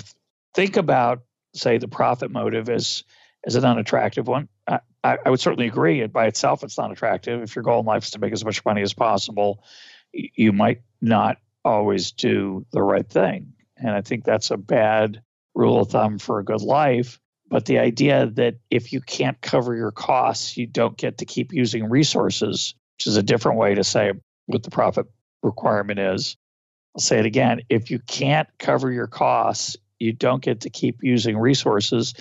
[0.53, 3.03] think about, say, the profit motive as
[3.45, 4.47] as an unattractive one.
[4.67, 6.01] I, I, would certainly agree.
[6.01, 7.43] It by itself, it's not attractive.
[7.43, 9.63] If your goal in life is to make as much money as possible,
[10.11, 13.53] you might not always do the right thing.
[13.75, 15.21] And I think that's a bad
[15.53, 17.19] rule of thumb for a good life.
[17.49, 21.51] But the idea that if you can't cover your costs, you don't get to keep
[21.51, 24.13] using resources, which is a different way to say
[24.45, 25.07] what the profit
[25.43, 26.37] requirement is.
[26.95, 27.61] I'll say it again.
[27.69, 32.13] If you can't cover your costs, you don't get to keep using resources.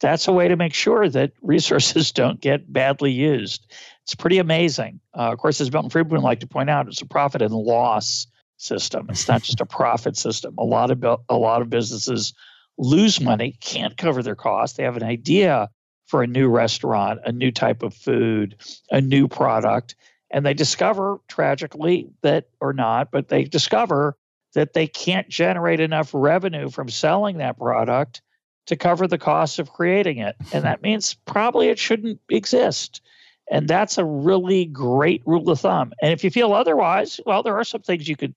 [0.00, 3.72] That's a way to make sure that resources don't get badly used.
[4.04, 5.00] It's pretty amazing.
[5.16, 7.54] Uh, of course, as Milton Friedman would like to point out, it's a profit and
[7.54, 8.26] loss
[8.62, 9.06] system.
[9.10, 10.54] It's not just a profit system.
[10.58, 12.34] A lot of a lot of businesses
[12.78, 14.76] lose money, can't cover their costs.
[14.76, 15.68] They have an idea
[16.06, 18.56] for a new restaurant, a new type of food,
[18.90, 19.94] a new product,
[20.30, 24.16] and they discover tragically that or not, but they discover
[24.54, 28.22] that they can't generate enough revenue from selling that product
[28.66, 30.36] to cover the cost of creating it.
[30.52, 33.00] And that means probably it shouldn't exist.
[33.50, 35.92] And that's a really great rule of thumb.
[36.00, 38.34] And if you feel otherwise, well, there are some things you could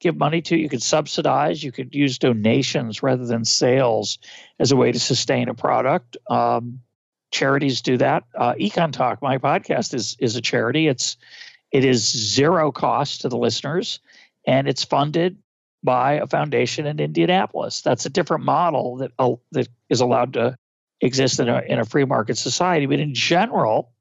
[0.00, 4.18] give money to, you could subsidize, you could use donations rather than sales
[4.58, 6.16] as a way to sustain a product.
[6.30, 6.80] Um,
[7.30, 8.24] charities do that.
[8.36, 10.88] Uh, EconTalk, my podcast, is is a charity.
[10.88, 11.16] It's
[11.72, 14.00] it is zero cost to the listeners,
[14.46, 15.38] and it's funded
[15.82, 17.82] by a foundation in Indianapolis.
[17.82, 20.56] That's a different model that uh, that is allowed to
[21.00, 22.86] exist in a in a free market society.
[22.86, 23.92] But in general,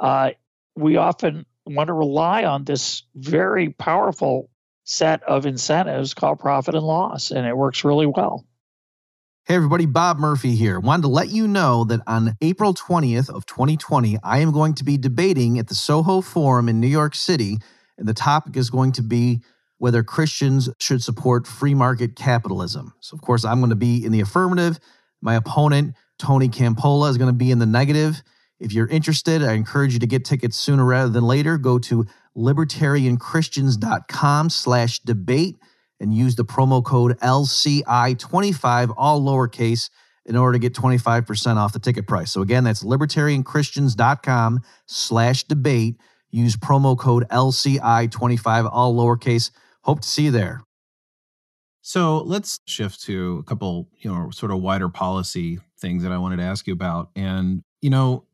[0.00, 0.30] uh,
[0.76, 4.48] we often want to rely on this very powerful
[4.84, 8.46] set of incentives called profit and loss, and it works really well.
[9.44, 10.78] Hey everybody, Bob Murphy here.
[10.78, 14.84] Wanted to let you know that on April 20th of 2020, I am going to
[14.84, 17.56] be debating at the Soho Forum in New York City,
[17.96, 19.40] and the topic is going to be
[19.78, 22.92] whether Christians should support free market capitalism.
[23.00, 24.78] So, of course, I'm going to be in the affirmative.
[25.22, 28.22] My opponent, Tony Campolo, is going to be in the negative.
[28.60, 31.58] If you're interested, I encourage you to get tickets sooner rather than later.
[31.58, 35.56] Go to libertarianchristians.com slash debate
[36.00, 39.90] and use the promo code LCI25, all lowercase,
[40.24, 42.30] in order to get 25% off the ticket price.
[42.30, 45.96] So again, that's libertarianchristians.com slash debate.
[46.30, 49.50] Use promo code LCI25, all lowercase.
[49.82, 50.62] Hope to see you there.
[51.80, 56.18] So let's shift to a couple, you know, sort of wider policy things that I
[56.18, 57.08] wanted to ask you about.
[57.16, 58.26] And, you know,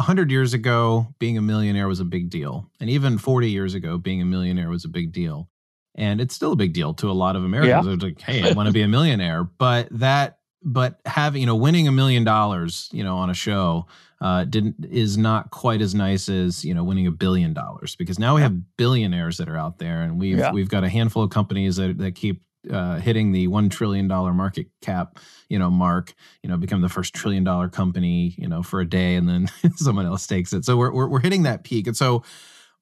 [0.00, 2.68] 100 years ago, being a millionaire was a big deal.
[2.80, 5.48] And even 40 years ago, being a millionaire was a big deal.
[5.94, 7.86] And it's still a big deal to a lot of Americans.
[7.86, 7.92] Yeah.
[7.92, 9.44] It's like, hey, I want to be a millionaire.
[9.44, 13.86] But that, but having, you know, winning a million dollars, you know, on a show
[14.20, 18.18] uh, didn't is not quite as nice as you know winning a billion dollars because
[18.18, 20.52] now we have billionaires that are out there and we've yeah.
[20.52, 24.32] we've got a handful of companies that, that keep uh, hitting the one trillion dollar
[24.32, 25.18] market cap,
[25.48, 28.88] you know, mark, you know, become the first trillion dollar company, you know, for a
[28.88, 30.64] day, and then someone else takes it.
[30.64, 32.22] So we're, we're we're hitting that peak, and so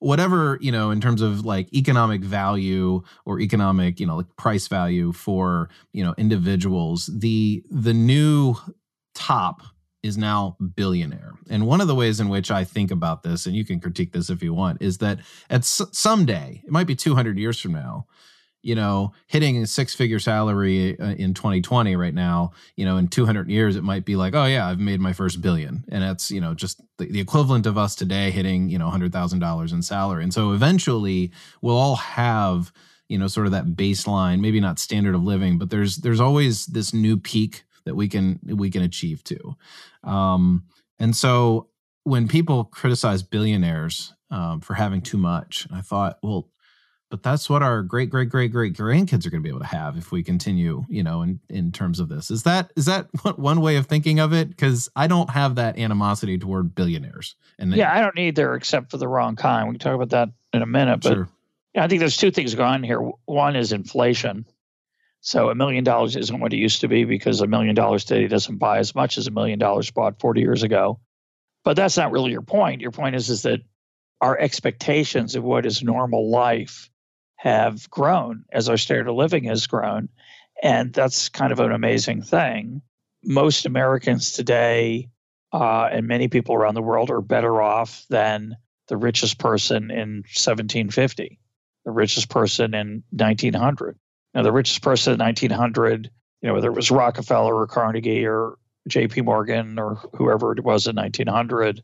[0.00, 4.68] whatever you know in terms of like economic value or economic you know like price
[4.68, 8.54] value for you know individuals the the new
[9.14, 9.62] top
[10.04, 13.56] is now billionaire and one of the ways in which i think about this and
[13.56, 15.18] you can critique this if you want is that
[15.50, 18.06] at s- someday it might be 200 years from now
[18.62, 23.08] you know, hitting a six figure salary uh, in 2020 right now, you know, in
[23.08, 25.84] 200 years, it might be like, oh, yeah, I've made my first billion.
[25.90, 29.72] And that's, you know, just the, the equivalent of us today hitting, you know, $100,000
[29.72, 30.22] in salary.
[30.22, 31.30] And so eventually
[31.62, 32.72] we'll all have,
[33.08, 36.66] you know, sort of that baseline, maybe not standard of living, but there's, there's always
[36.66, 39.56] this new peak that we can we can achieve too.
[40.04, 40.64] Um,
[40.98, 41.68] and so
[42.04, 46.48] when people criticize billionaires um, for having too much, I thought, well,
[47.10, 49.66] but that's what our great great great great grandkids are going to be able to
[49.66, 52.30] have if we continue you know in in terms of this.
[52.30, 54.48] Is that is that one way of thinking of it?
[54.48, 58.98] Because i don't have that animosity toward billionaires and yeah i don't either except for
[58.98, 59.68] the wrong kind.
[59.68, 61.28] We can talk about that in a minute but sure.
[61.74, 63.00] yeah, i think there's two things going on here.
[63.24, 64.44] One is inflation.
[65.20, 68.28] So a million dollars isn't what it used to be because a million dollars today
[68.28, 71.00] doesn't buy as much as a million dollars bought 40 years ago.
[71.64, 72.80] But that's not really your point.
[72.80, 73.60] Your point is is that
[74.20, 76.88] our expectations of what is normal life
[77.38, 80.08] have grown as our standard of living has grown.
[80.60, 82.82] And that's kind of an amazing thing.
[83.24, 85.08] Most Americans today
[85.52, 88.56] uh, and many people around the world are better off than
[88.88, 91.38] the richest person in 1750,
[91.84, 93.96] the richest person in 1900.
[94.34, 96.10] Now, the richest person in 1900,
[96.42, 98.58] you know, whether it was Rockefeller or Carnegie or
[98.88, 99.20] J.P.
[99.22, 101.82] Morgan or whoever it was in 1900,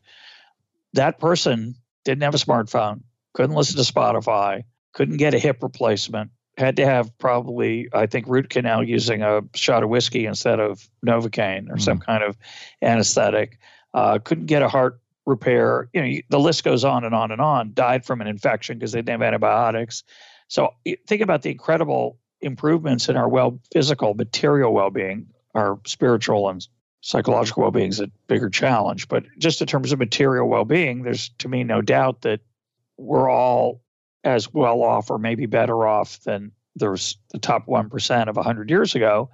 [0.93, 3.03] that person didn't have a smartphone,
[3.33, 4.63] couldn't listen to Spotify,
[4.95, 9.41] couldn't get a hip replacement, had to have probably, I think, root canal using a
[9.53, 11.81] shot of whiskey instead of Novocaine or mm.
[11.81, 12.37] some kind of
[12.81, 13.59] anesthetic,
[13.93, 15.89] uh, couldn't get a heart repair.
[15.93, 17.73] You know, the list goes on and on and on.
[17.73, 20.03] Died from an infection because they didn't have antibiotics.
[20.47, 20.73] So
[21.07, 26.65] think about the incredible improvements in our well physical material well-being, our spiritual and
[27.01, 29.09] psychological well-being is a bigger challenge.
[29.09, 32.39] But just in terms of material well-being, there's to me no doubt that
[32.97, 33.81] we're all
[34.25, 38.95] as well off or maybe better off than there's the top 1% of 100 years
[38.95, 39.29] ago.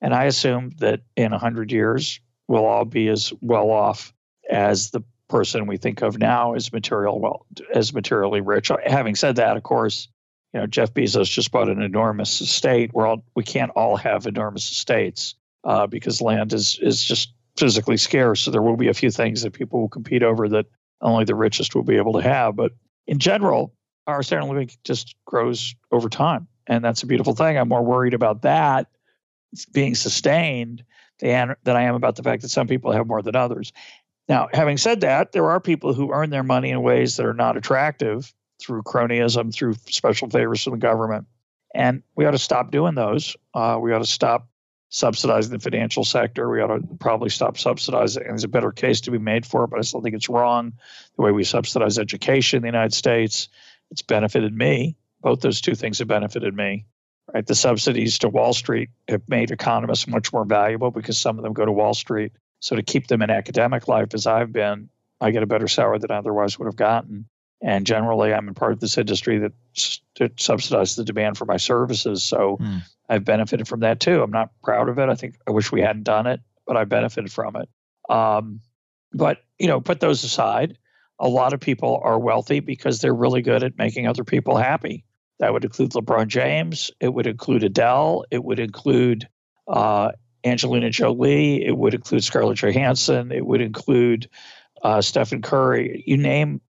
[0.00, 4.14] And I assume that in 100 years, we'll all be as well off
[4.50, 8.70] as the person we think of now as material well as materially rich.
[8.86, 10.08] Having said that, of course,
[10.54, 12.92] you know Jeff Bezos just bought an enormous estate.
[12.94, 15.34] We're all we can't all have enormous estates
[15.64, 18.42] uh, because land is is just physically scarce.
[18.42, 20.66] So there will be a few things that people will compete over that
[21.00, 22.54] only the richest will be able to have.
[22.54, 22.72] But
[23.06, 23.74] in general,
[24.06, 26.48] our standard living just grows over time.
[26.66, 27.58] And that's a beautiful thing.
[27.58, 28.88] I'm more worried about that
[29.72, 30.84] being sustained
[31.20, 33.72] than, than I am about the fact that some people have more than others.
[34.28, 37.34] Now, having said that, there are people who earn their money in ways that are
[37.34, 41.26] not attractive through cronyism, through special favors from the government.
[41.74, 43.36] And we ought to stop doing those.
[43.54, 44.48] Uh, we ought to stop
[44.88, 46.48] subsidizing the financial sector.
[46.48, 48.22] We ought to probably stop subsidizing.
[48.22, 50.28] And there's a better case to be made for it, but I still think it's
[50.28, 50.72] wrong
[51.16, 53.48] the way we subsidize education in the United States
[53.90, 54.96] it's benefited me.
[55.20, 56.86] Both those two things have benefited me.
[57.32, 61.42] Right, the subsidies to Wall Street have made economists much more valuable because some of
[61.42, 62.32] them go to Wall Street.
[62.60, 64.88] So to keep them in academic life, as I've been,
[65.20, 67.26] I get a better salary than I otherwise would have gotten.
[67.62, 69.52] And generally, I'm in part of this industry that,
[70.18, 72.22] that subsidizes the demand for my services.
[72.22, 72.82] So mm.
[73.08, 74.22] I've benefited from that too.
[74.22, 75.08] I'm not proud of it.
[75.08, 77.68] I think I wish we hadn't done it, but I benefited from it.
[78.08, 78.60] Um,
[79.12, 80.78] but you know, put those aside
[81.18, 85.04] a lot of people are wealthy because they're really good at making other people happy.
[85.38, 86.90] That would include LeBron James.
[87.00, 88.24] It would include Adele.
[88.30, 89.28] It would include
[89.68, 90.12] uh,
[90.44, 91.64] Angelina Jolie.
[91.64, 93.32] It would include Scarlett Johansson.
[93.32, 94.28] It would include
[94.82, 96.04] uh, Stephen Curry.
[96.06, 96.60] You name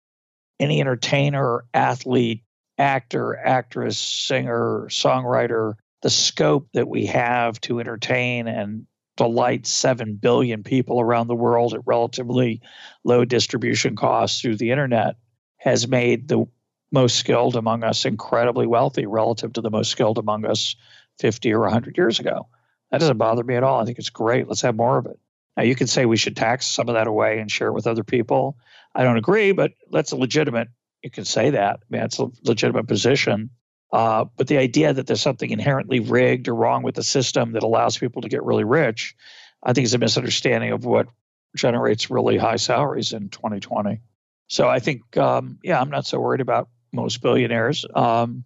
[0.58, 2.42] any entertainer, athlete,
[2.78, 8.86] actor, actress, singer, songwriter, the scope that we have to entertain and
[9.16, 12.60] delight 7 billion people around the world at relatively
[13.04, 15.16] low distribution costs through the internet
[15.56, 16.46] has made the
[16.92, 20.76] most skilled among us incredibly wealthy relative to the most skilled among us
[21.18, 22.46] 50 or 100 years ago.
[22.90, 23.80] That doesn't bother me at all.
[23.80, 24.46] I think it's great.
[24.46, 25.18] Let's have more of it.
[25.56, 27.86] Now, you can say we should tax some of that away and share it with
[27.86, 28.58] other people.
[28.94, 30.68] I don't agree, but that's a legitimate,
[31.02, 31.80] you can say that.
[31.80, 33.50] I mean, that's a legitimate position.
[33.92, 37.62] Uh, but the idea that there's something inherently rigged or wrong with the system that
[37.62, 39.14] allows people to get really rich,
[39.62, 41.08] I think is a misunderstanding of what
[41.56, 44.00] generates really high salaries in 2020.
[44.48, 47.84] So I think, um, yeah, I'm not so worried about most billionaires.
[47.94, 48.44] Um,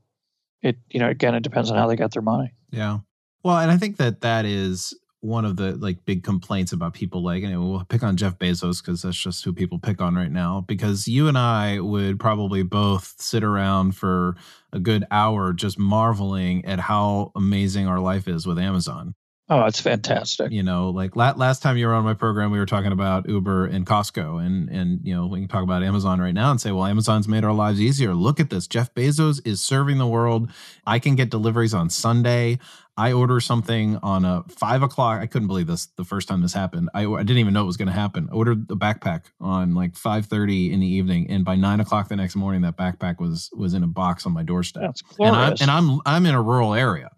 [0.62, 2.53] it, you know, again, it depends on how they got their money.
[2.70, 2.99] Yeah.
[3.43, 7.22] Well, and I think that that is one of the like big complaints about people
[7.22, 10.30] like and we'll pick on Jeff Bezos because that's just who people pick on right
[10.30, 14.36] now because you and I would probably both sit around for
[14.72, 19.14] a good hour just marveling at how amazing our life is with Amazon.
[19.52, 20.52] Oh, it's fantastic.
[20.52, 23.28] You know, like la- last time you were on my program, we were talking about
[23.28, 26.60] Uber and Costco, and and you know we can talk about Amazon right now and
[26.60, 28.14] say, well, Amazon's made our lives easier.
[28.14, 30.52] Look at this, Jeff Bezos is serving the world.
[30.86, 32.60] I can get deliveries on Sunday.
[32.97, 35.20] I order something on a five o'clock.
[35.20, 36.91] I couldn't believe this the first time this happened.
[36.93, 38.28] I, I didn't even know it was going to happen.
[38.30, 42.09] I ordered the backpack on like five thirty in the evening, and by nine o'clock
[42.09, 44.82] the next morning, that backpack was was in a box on my doorstep.
[45.18, 47.11] and I'm and I'm I'm in a rural area,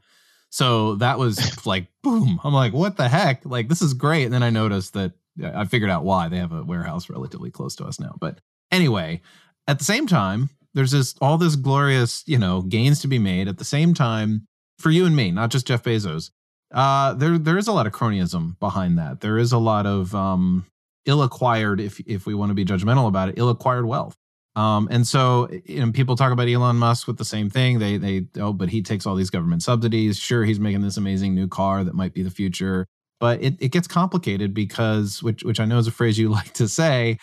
[0.50, 2.38] So that was like boom.
[2.44, 3.44] I'm like, what the heck?
[3.44, 4.24] Like this is great.
[4.24, 5.12] And then I noticed that
[5.42, 8.14] I figured out why they have a warehouse relatively close to us now.
[8.20, 9.22] But anyway,
[9.66, 13.48] at the same time, there's this all this glorious, you know, gains to be made.
[13.48, 14.46] At the same time,
[14.78, 16.30] for you and me, not just Jeff Bezos,
[16.72, 19.20] uh, there there is a lot of cronyism behind that.
[19.20, 20.66] There is a lot of um,
[21.06, 24.16] ill-acquired, if if we want to be judgmental about it, ill-acquired wealth.
[24.54, 27.78] Um, and so, you know, people talk about Elon Musk with the same thing.
[27.78, 30.18] They they oh, but he takes all these government subsidies.
[30.18, 32.86] Sure, he's making this amazing new car that might be the future,
[33.18, 36.52] but it, it gets complicated because which which I know is a phrase you like
[36.54, 37.18] to say.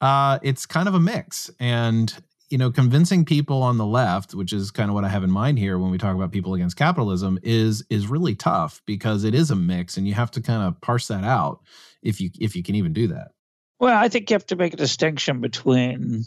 [0.00, 2.14] Uh, it's kind of a mix, and
[2.50, 5.30] you know, convincing people on the left, which is kind of what I have in
[5.30, 9.34] mind here when we talk about people against capitalism, is is really tough because it
[9.34, 11.60] is a mix, and you have to kind of parse that out
[12.02, 13.32] if you if you can even do that.
[13.78, 16.24] Well, I think you have to make a distinction between.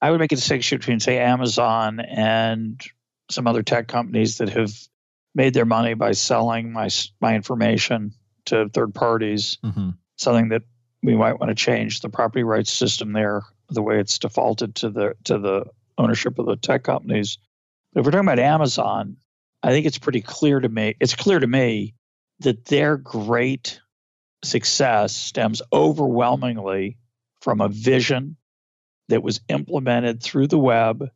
[0.00, 2.80] I would make a distinction between, say, Amazon and
[3.30, 4.72] some other tech companies that have
[5.34, 6.88] made their money by selling my
[7.20, 8.14] my information
[8.46, 9.58] to third parties.
[9.64, 9.90] Mm-hmm.
[10.16, 10.62] Something that
[11.02, 14.90] we might want to change the property rights system there, the way it's defaulted to
[14.90, 15.66] the to the
[15.96, 17.38] ownership of the tech companies.
[17.92, 19.16] But if we're talking about Amazon,
[19.62, 20.94] I think it's pretty clear to me.
[21.00, 21.94] It's clear to me
[22.40, 23.80] that their great
[24.44, 26.98] success stems overwhelmingly
[27.40, 28.36] from a vision
[29.08, 31.08] that was implemented through the web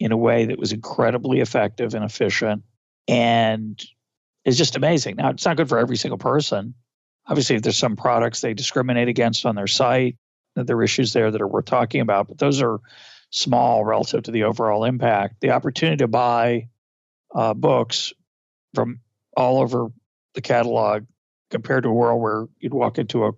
[0.00, 2.62] in a way that was incredibly effective and efficient
[3.08, 3.84] and
[4.44, 5.16] is just amazing.
[5.16, 6.74] Now, it's not good for every single person,
[7.26, 10.16] Obviously, if there's some products they discriminate against on their site,
[10.54, 12.80] there are issues there that are worth talking about, but those are
[13.30, 15.40] small relative to the overall impact.
[15.40, 16.68] The opportunity to buy
[17.34, 18.12] uh, books
[18.74, 19.00] from
[19.36, 19.88] all over
[20.34, 21.04] the catalog
[21.50, 23.32] compared to a world where you'd walk into a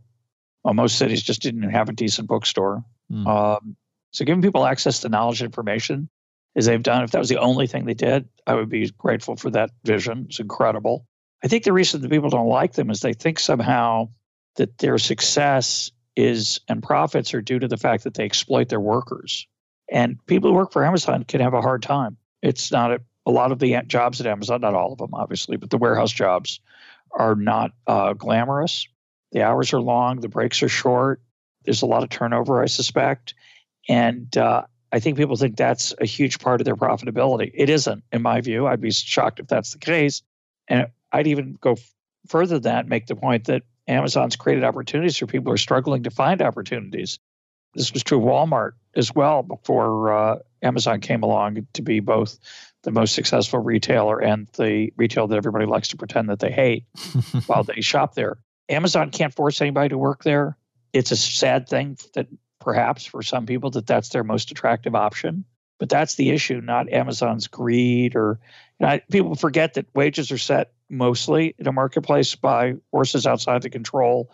[0.65, 2.83] well, most cities just didn't have a decent bookstore.
[3.13, 3.27] Mm.
[3.27, 3.77] Um,
[4.13, 6.09] so giving people access to knowledge and information
[6.57, 9.37] as they've done, if that was the only thing they did, I would be grateful
[9.37, 10.27] for that vision.
[10.29, 11.07] It's incredible.
[11.43, 14.09] I think the reason that people don't like them is they think somehow
[14.57, 18.81] that their success is and profits are due to the fact that they exploit their
[18.81, 19.47] workers.
[19.91, 22.17] And people who work for Amazon can have a hard time.
[22.43, 25.57] It's not a, a lot of the jobs at Amazon, not all of them, obviously,
[25.57, 26.61] but the warehouse jobs
[27.11, 28.87] are not uh, glamorous.
[29.33, 31.21] The hours are long, the breaks are short.
[31.65, 33.35] There's a lot of turnover, I suspect.
[33.89, 34.63] And uh,
[34.93, 37.51] I think people think that's a huge part of their profitability.
[37.53, 38.67] It isn't, in my view.
[38.67, 40.23] I'd be shocked if that's the case.
[40.69, 41.77] And I'd even go
[42.29, 46.05] further than that, make the point that Amazon's created opportunities for people who are struggling
[46.05, 47.19] to find opportunities.
[47.75, 52.39] This was true of Walmart as well before uh, Amazon came along to be both
[52.83, 56.85] the most successful retailer and the retail that everybody likes to pretend that they hate
[57.47, 58.39] while they shop there.
[58.69, 60.57] Amazon can't force anybody to work there.
[60.93, 62.29] It's a sad thing that
[62.61, 65.45] perhaps for some people that that's their most attractive option.
[65.79, 68.39] But that's the issue, not Amazon's greed or
[68.79, 73.63] you know, people forget that wages are set mostly in a marketplace by forces outside
[73.63, 74.31] the control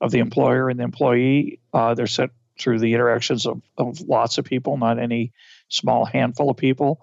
[0.00, 1.60] of the employer and the employee.
[1.72, 5.32] Uh, they're set through the interactions of, of lots of people, not any
[5.68, 7.00] small handful of people.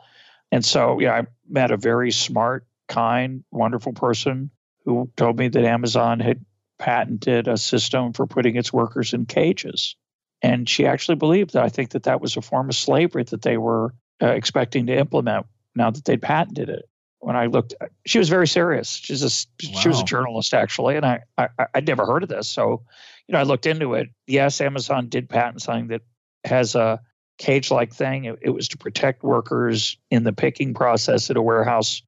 [0.52, 4.52] And so, yeah, I met a very smart, kind, wonderful person
[4.86, 6.46] who told me that Amazon had
[6.78, 9.96] patented a system for putting its workers in cages.
[10.42, 13.42] And she actually believed that I think that that was a form of slavery that
[13.42, 15.46] they were uh, expecting to implement
[15.76, 16.89] now that they'd patented it.
[17.20, 17.74] When I looked,
[18.06, 18.90] she was very serious.
[18.90, 19.80] She's a, wow.
[19.80, 22.50] she was a journalist actually, and I, I I'd never heard of this.
[22.50, 22.84] So,
[23.28, 24.10] you know, I looked into it.
[24.26, 26.02] Yes, Amazon did patent something that
[26.46, 27.02] has a
[27.38, 28.26] cage-like thing.
[28.26, 32.02] It, it was to protect workers in the picking process at a warehouse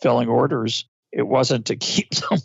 [0.00, 0.86] filling orders.
[1.12, 2.38] It wasn't to keep them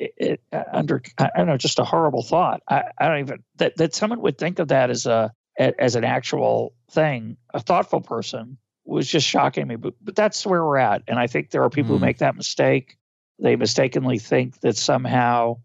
[0.00, 0.40] it, it,
[0.72, 2.62] under I don't know, just a horrible thought.
[2.68, 6.04] I, I don't even that that someone would think of that as a as an
[6.04, 7.36] actual thing.
[7.52, 8.56] A thoughtful person
[8.90, 9.76] was just shocking me.
[9.76, 11.94] But but that's where we're at, and I think there are people mm.
[11.94, 12.04] who hmm.
[12.06, 12.98] make that mistake.
[13.38, 15.60] They mistakenly think that somehow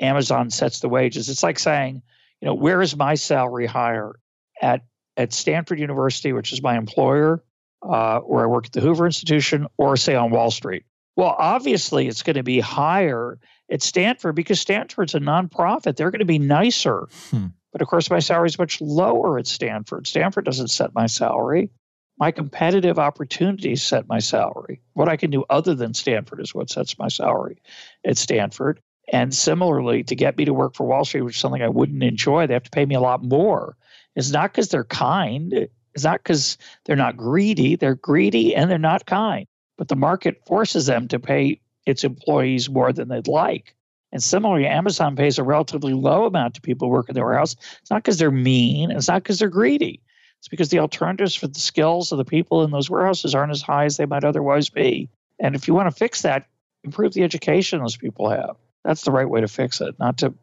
[0.00, 1.28] Amazon sets the wages.
[1.28, 2.02] It's like saying,
[2.40, 4.18] you know, where is my salary higher
[4.62, 4.82] at
[5.16, 7.42] at Stanford University, which is my employer,
[7.82, 10.84] uh, or I work at the Hoover Institution, or say on Wall Street.
[11.16, 15.96] Well, obviously, it's going to be higher at Stanford because Stanford's a nonprofit.
[15.96, 17.08] They're going to be nicer.
[17.30, 17.46] Hmm.
[17.72, 20.06] But of course, my salary is much lower at Stanford.
[20.06, 21.70] Stanford doesn't set my salary.
[22.18, 24.80] My competitive opportunities set my salary.
[24.94, 27.62] What I can do other than Stanford is what sets my salary
[28.04, 28.80] at Stanford.
[29.12, 32.02] And similarly, to get me to work for Wall Street, which is something I wouldn't
[32.02, 33.76] enjoy, they have to pay me a lot more.
[34.16, 35.68] It's not because they're kind.
[35.94, 37.76] It's not because they're not greedy.
[37.76, 39.46] They're greedy and they're not kind
[39.78, 43.74] but the market forces them to pay its employees more than they'd like.
[44.12, 47.56] And similarly, Amazon pays a relatively low amount to people who work in the warehouse.
[47.80, 50.02] It's not because they're mean, it's not because they're greedy.
[50.40, 53.62] It's because the alternatives for the skills of the people in those warehouses aren't as
[53.62, 55.08] high as they might otherwise be.
[55.40, 56.46] And if you want to fix that,
[56.84, 58.56] improve the education those people have.
[58.84, 60.34] That's the right way to fix it, not to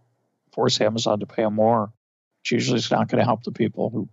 [0.53, 1.91] force Amazon to pay them more.
[2.41, 4.07] Which usually is not going to help the people who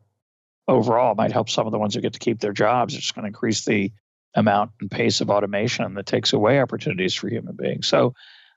[0.67, 2.95] overall might help some of the ones who get to keep their jobs.
[2.95, 3.93] It's just going to increase the
[4.35, 7.89] amount and pace of automation that takes away opportunities for human beings.
[7.89, 8.15] So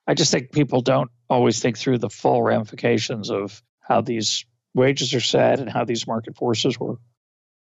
[0.08, 5.14] I just think people don't always think through the full ramifications of how these wages
[5.14, 7.00] are set and how these market forces work.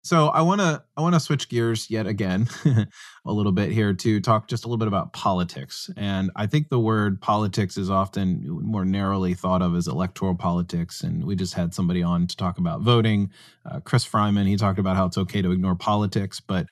[0.05, 2.49] So I want to I want to switch gears yet again
[3.25, 5.89] a little bit here to talk just a little bit about politics.
[5.97, 11.03] And I think the word politics is often more narrowly thought of as electoral politics.
[11.03, 13.31] And we just had somebody on to talk about voting.
[13.65, 16.41] Uh, Chris Freiman, he talked about how it's okay to ignore politics.
[16.41, 16.67] But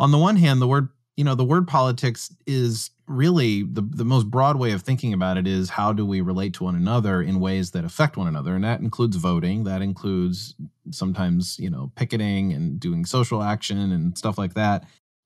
[0.00, 4.04] on the one hand, the word you know the word politics is really the, the
[4.04, 7.22] most broad way of thinking about it is how do we relate to one another
[7.22, 10.54] in ways that affect one another and that includes voting that includes
[10.90, 14.84] sometimes you know picketing and doing social action and stuff like that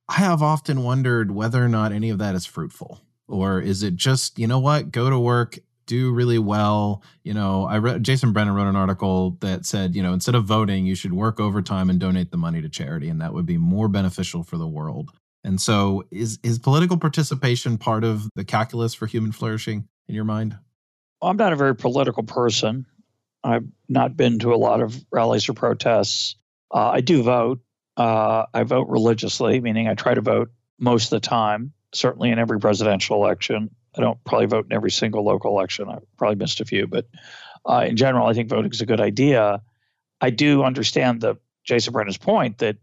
[0.08, 3.96] i have often wondered whether or not any of that is fruitful or is it
[3.96, 8.32] just you know what go to work do really well you know i read jason
[8.32, 11.88] brennan wrote an article that said you know instead of voting you should work overtime
[11.90, 15.10] and donate the money to charity and that would be more beneficial for the world
[15.44, 20.24] and so, is is political participation part of the calculus for human flourishing in your
[20.24, 20.58] mind?
[21.20, 22.86] Well, I'm not a very political person.
[23.48, 26.36] I've not been to a lot of rallies or protests.
[26.72, 27.60] Uh, I do vote.
[27.96, 31.72] Uh, I vote religiously, meaning I try to vote most of the time.
[31.94, 33.70] Certainly in every presidential election.
[33.96, 35.88] I don't probably vote in every single local election.
[35.88, 37.06] I've probably missed a few, but
[37.64, 39.62] uh, in general, I think voting is a good idea.
[40.20, 42.76] I do understand the Jason Brennan's point that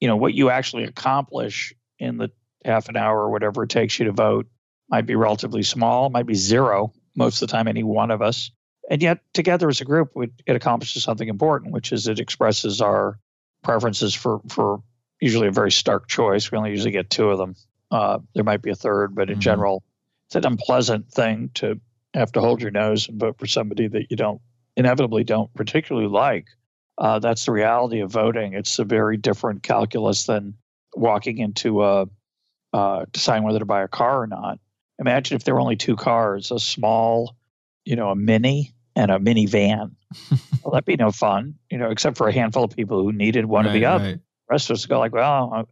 [0.00, 2.30] you know what you actually accomplish in the
[2.64, 4.46] half an hour or whatever it takes you to vote
[4.88, 8.50] might be relatively small, might be zero most of the time, any one of us.
[8.90, 10.12] And yet, together as a group,
[10.46, 13.18] it accomplishes something important, which is it expresses our
[13.62, 14.82] preferences for, for
[15.20, 16.50] usually a very stark choice.
[16.50, 17.56] We only usually get two of them.
[17.90, 19.40] Uh, there might be a third, but in mm-hmm.
[19.40, 19.82] general,
[20.26, 21.80] it's an unpleasant thing to
[22.12, 24.40] have to hold your nose and vote for somebody that you don't
[24.76, 26.48] inevitably don't particularly like.
[26.98, 28.52] Uh, that's the reality of voting.
[28.52, 30.54] It's a very different calculus than
[30.94, 32.06] walking into a
[32.72, 34.58] uh, deciding whether to buy a car or not.
[34.98, 37.36] Imagine if there were only two cars, a small,
[37.84, 39.92] you know, a mini and a minivan.
[40.62, 43.46] well, that'd be no fun, you know, except for a handful of people who needed
[43.46, 44.04] one right, or the other.
[44.04, 44.14] Right.
[44.14, 45.68] The rest of us go like, well,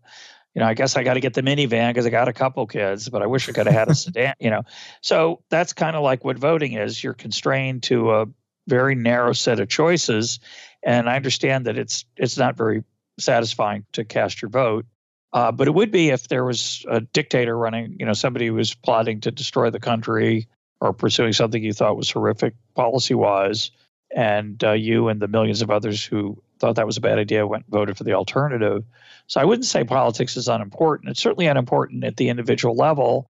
[0.55, 2.67] you know, I guess I got to get the minivan because I got a couple
[2.67, 4.63] kids, but I wish I could have had a sedan, you know.
[5.01, 7.03] So that's kind of like what voting is.
[7.03, 8.27] You're constrained to a
[8.69, 10.41] very narrow set of choices,
[10.83, 12.85] and I understand that it's it's not very
[13.19, 14.87] satisfying to cast your vote.
[15.33, 18.55] Uh, but it would be if there was a dictator running, you know, somebody who
[18.55, 20.47] was plotting to destroy the country
[20.83, 23.71] or pursuing something you thought was horrific policy wise,
[24.15, 27.47] and uh, you and the millions of others who thought that was a bad idea
[27.47, 28.85] went and voted for the alternative.
[29.29, 31.09] So I wouldn't say politics is unimportant.
[31.09, 33.29] It's certainly unimportant at the individual level,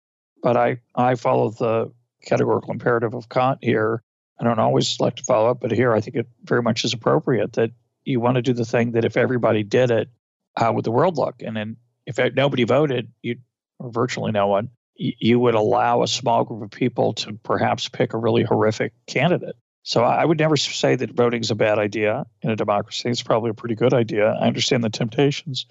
[0.43, 1.93] but I, I follow the
[2.25, 4.03] categorical imperative of Kant here.
[4.37, 6.91] I don't always like to follow up, but here I think it very much is
[6.91, 7.71] appropriate that
[8.03, 10.09] you want to do the thing that if everybody did it,
[10.57, 11.41] how would the world look?
[11.41, 13.37] And then if nobody voted, you
[13.79, 18.13] or virtually no one, you would allow a small group of people to perhaps pick
[18.13, 19.55] a really horrific candidate.
[19.83, 23.09] So I would never say that voting is a bad idea in a democracy.
[23.09, 24.33] It's probably a pretty good idea.
[24.33, 25.65] I understand the temptations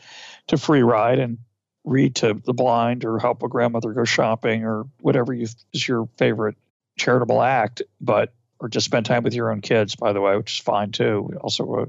[0.47, 1.39] to free ride and
[1.85, 6.09] read to the blind or help a grandmother go shopping or whatever you, is your
[6.17, 6.57] favorite
[6.97, 7.83] charitable act.
[8.01, 10.93] But or just spend time with your own kids, by the way, which is fine
[10.93, 11.31] too.
[11.43, 11.87] Also,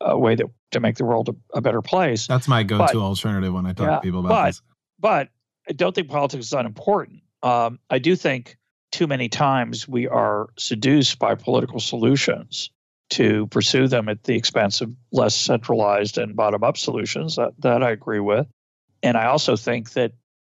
[0.00, 2.26] a, a way that to make the world a, a, better place.
[2.26, 4.62] That's my go-to but, alternative when I talk yeah, to people about but, this.
[4.98, 5.28] But
[5.68, 7.22] I don't think politics is unimportant.
[7.42, 8.56] Um, I do think
[8.90, 12.70] too many times we are seduced by political solutions
[13.10, 17.36] to pursue them at the expense of less centralized and bottom-up solutions.
[17.36, 18.46] That that I agree with,
[19.02, 20.12] and I also think that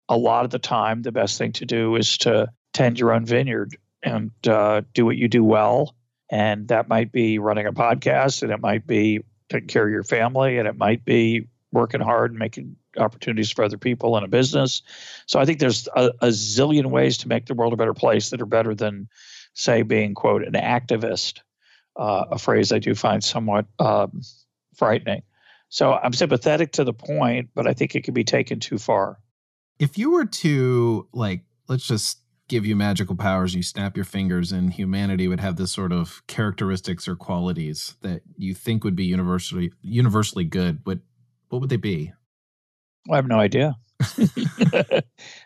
[0.09, 3.27] a lot of the time the best thing to do is to tend your own
[3.27, 5.95] vineyard and uh, do what you do well.
[6.31, 10.05] And that might be running a podcast, and it might be taking care of your
[10.05, 14.29] family, and it might be working hard and making opportunities for other people in a
[14.29, 14.83] business.
[15.27, 18.31] So I think there's a, a zillion ways to make the world a better place
[18.31, 19.09] that are better than,
[19.55, 21.41] say, being quote an activist,
[21.97, 24.21] uh, a phrase I do find somewhat um,
[24.75, 25.23] frightening.
[25.69, 29.19] So I'm sympathetic to the point, but I think it can be taken too far.
[29.79, 32.19] If you were to like, let's just
[32.49, 36.27] give you magical powers, you snap your fingers, and humanity would have this sort of
[36.27, 41.01] characteristics or qualities that you think would be universally universally good, what
[41.51, 42.13] what would they be?
[43.11, 43.77] I have no idea.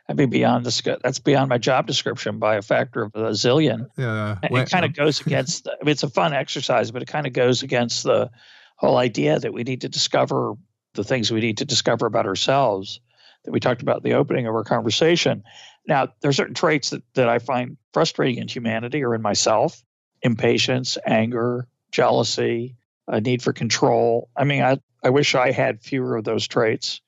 [0.08, 0.82] I'd be beyond this.
[0.82, 3.88] That's beyond my job description by a factor of a zillion.
[3.96, 5.64] Yeah, it kind of goes against.
[5.64, 8.30] The, I mean, it's a fun exercise, but it kind of goes against the
[8.76, 10.54] whole idea that we need to discover
[10.94, 13.00] the things we need to discover about ourselves
[13.44, 15.42] that we talked about the opening of our conversation.
[15.86, 19.82] Now, there are certain traits that, that I find frustrating in humanity or in myself
[20.22, 22.76] impatience, anger, jealousy,
[23.08, 24.30] a need for control.
[24.36, 27.00] I mean, I, I wish I had fewer of those traits,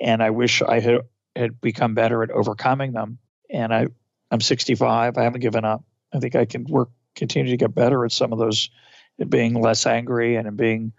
[0.00, 1.00] and I wish I had,
[1.36, 3.18] had become better at overcoming them.
[3.50, 3.88] And I,
[4.30, 5.18] I'm 65.
[5.18, 5.84] I haven't given up.
[6.12, 8.70] I think I can work, continue to get better at some of those,
[9.20, 10.92] at being less angry and in being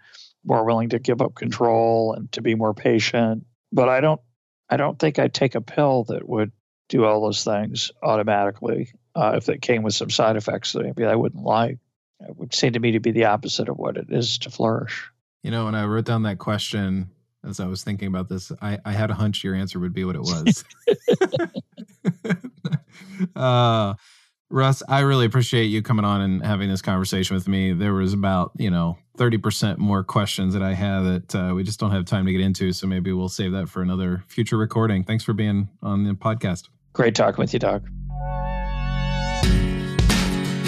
[0.44, 3.46] more willing to give up control and to be more patient.
[3.72, 4.20] But I don't,
[4.68, 6.52] I don't think I'd take a pill that would
[6.88, 11.04] do all those things automatically uh, if it came with some side effects that maybe
[11.04, 11.78] I wouldn't like.
[12.20, 15.10] It would seem to me to be the opposite of what it is to flourish.
[15.42, 17.10] You know, when I wrote down that question,
[17.46, 20.04] as I was thinking about this, I, I had a hunch your answer would be
[20.04, 20.64] what it was.
[23.36, 23.94] uh,
[24.50, 27.72] Russ, I really appreciate you coming on and having this conversation with me.
[27.72, 31.80] There was about, you know, 30% more questions that I had that uh, we just
[31.80, 32.72] don't have time to get into.
[32.72, 35.04] So maybe we'll save that for another future recording.
[35.04, 36.68] Thanks for being on the podcast.
[36.92, 37.88] Great talking with you, Doug.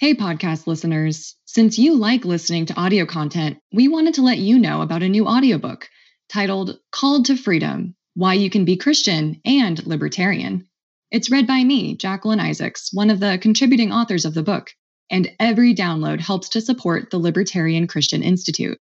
[0.00, 1.36] Hey, podcast listeners.
[1.44, 5.08] Since you like listening to audio content, we wanted to let you know about a
[5.10, 5.90] new audiobook
[6.30, 10.66] titled Called to Freedom Why You Can Be Christian and Libertarian.
[11.10, 14.70] It's read by me, Jacqueline Isaacs, one of the contributing authors of the book,
[15.10, 18.78] and every download helps to support the Libertarian Christian Institute.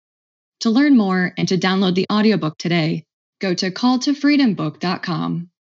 [0.61, 3.03] To learn more and to download the audiobook today,
[3.41, 5.49] go to calltofreedombook.com.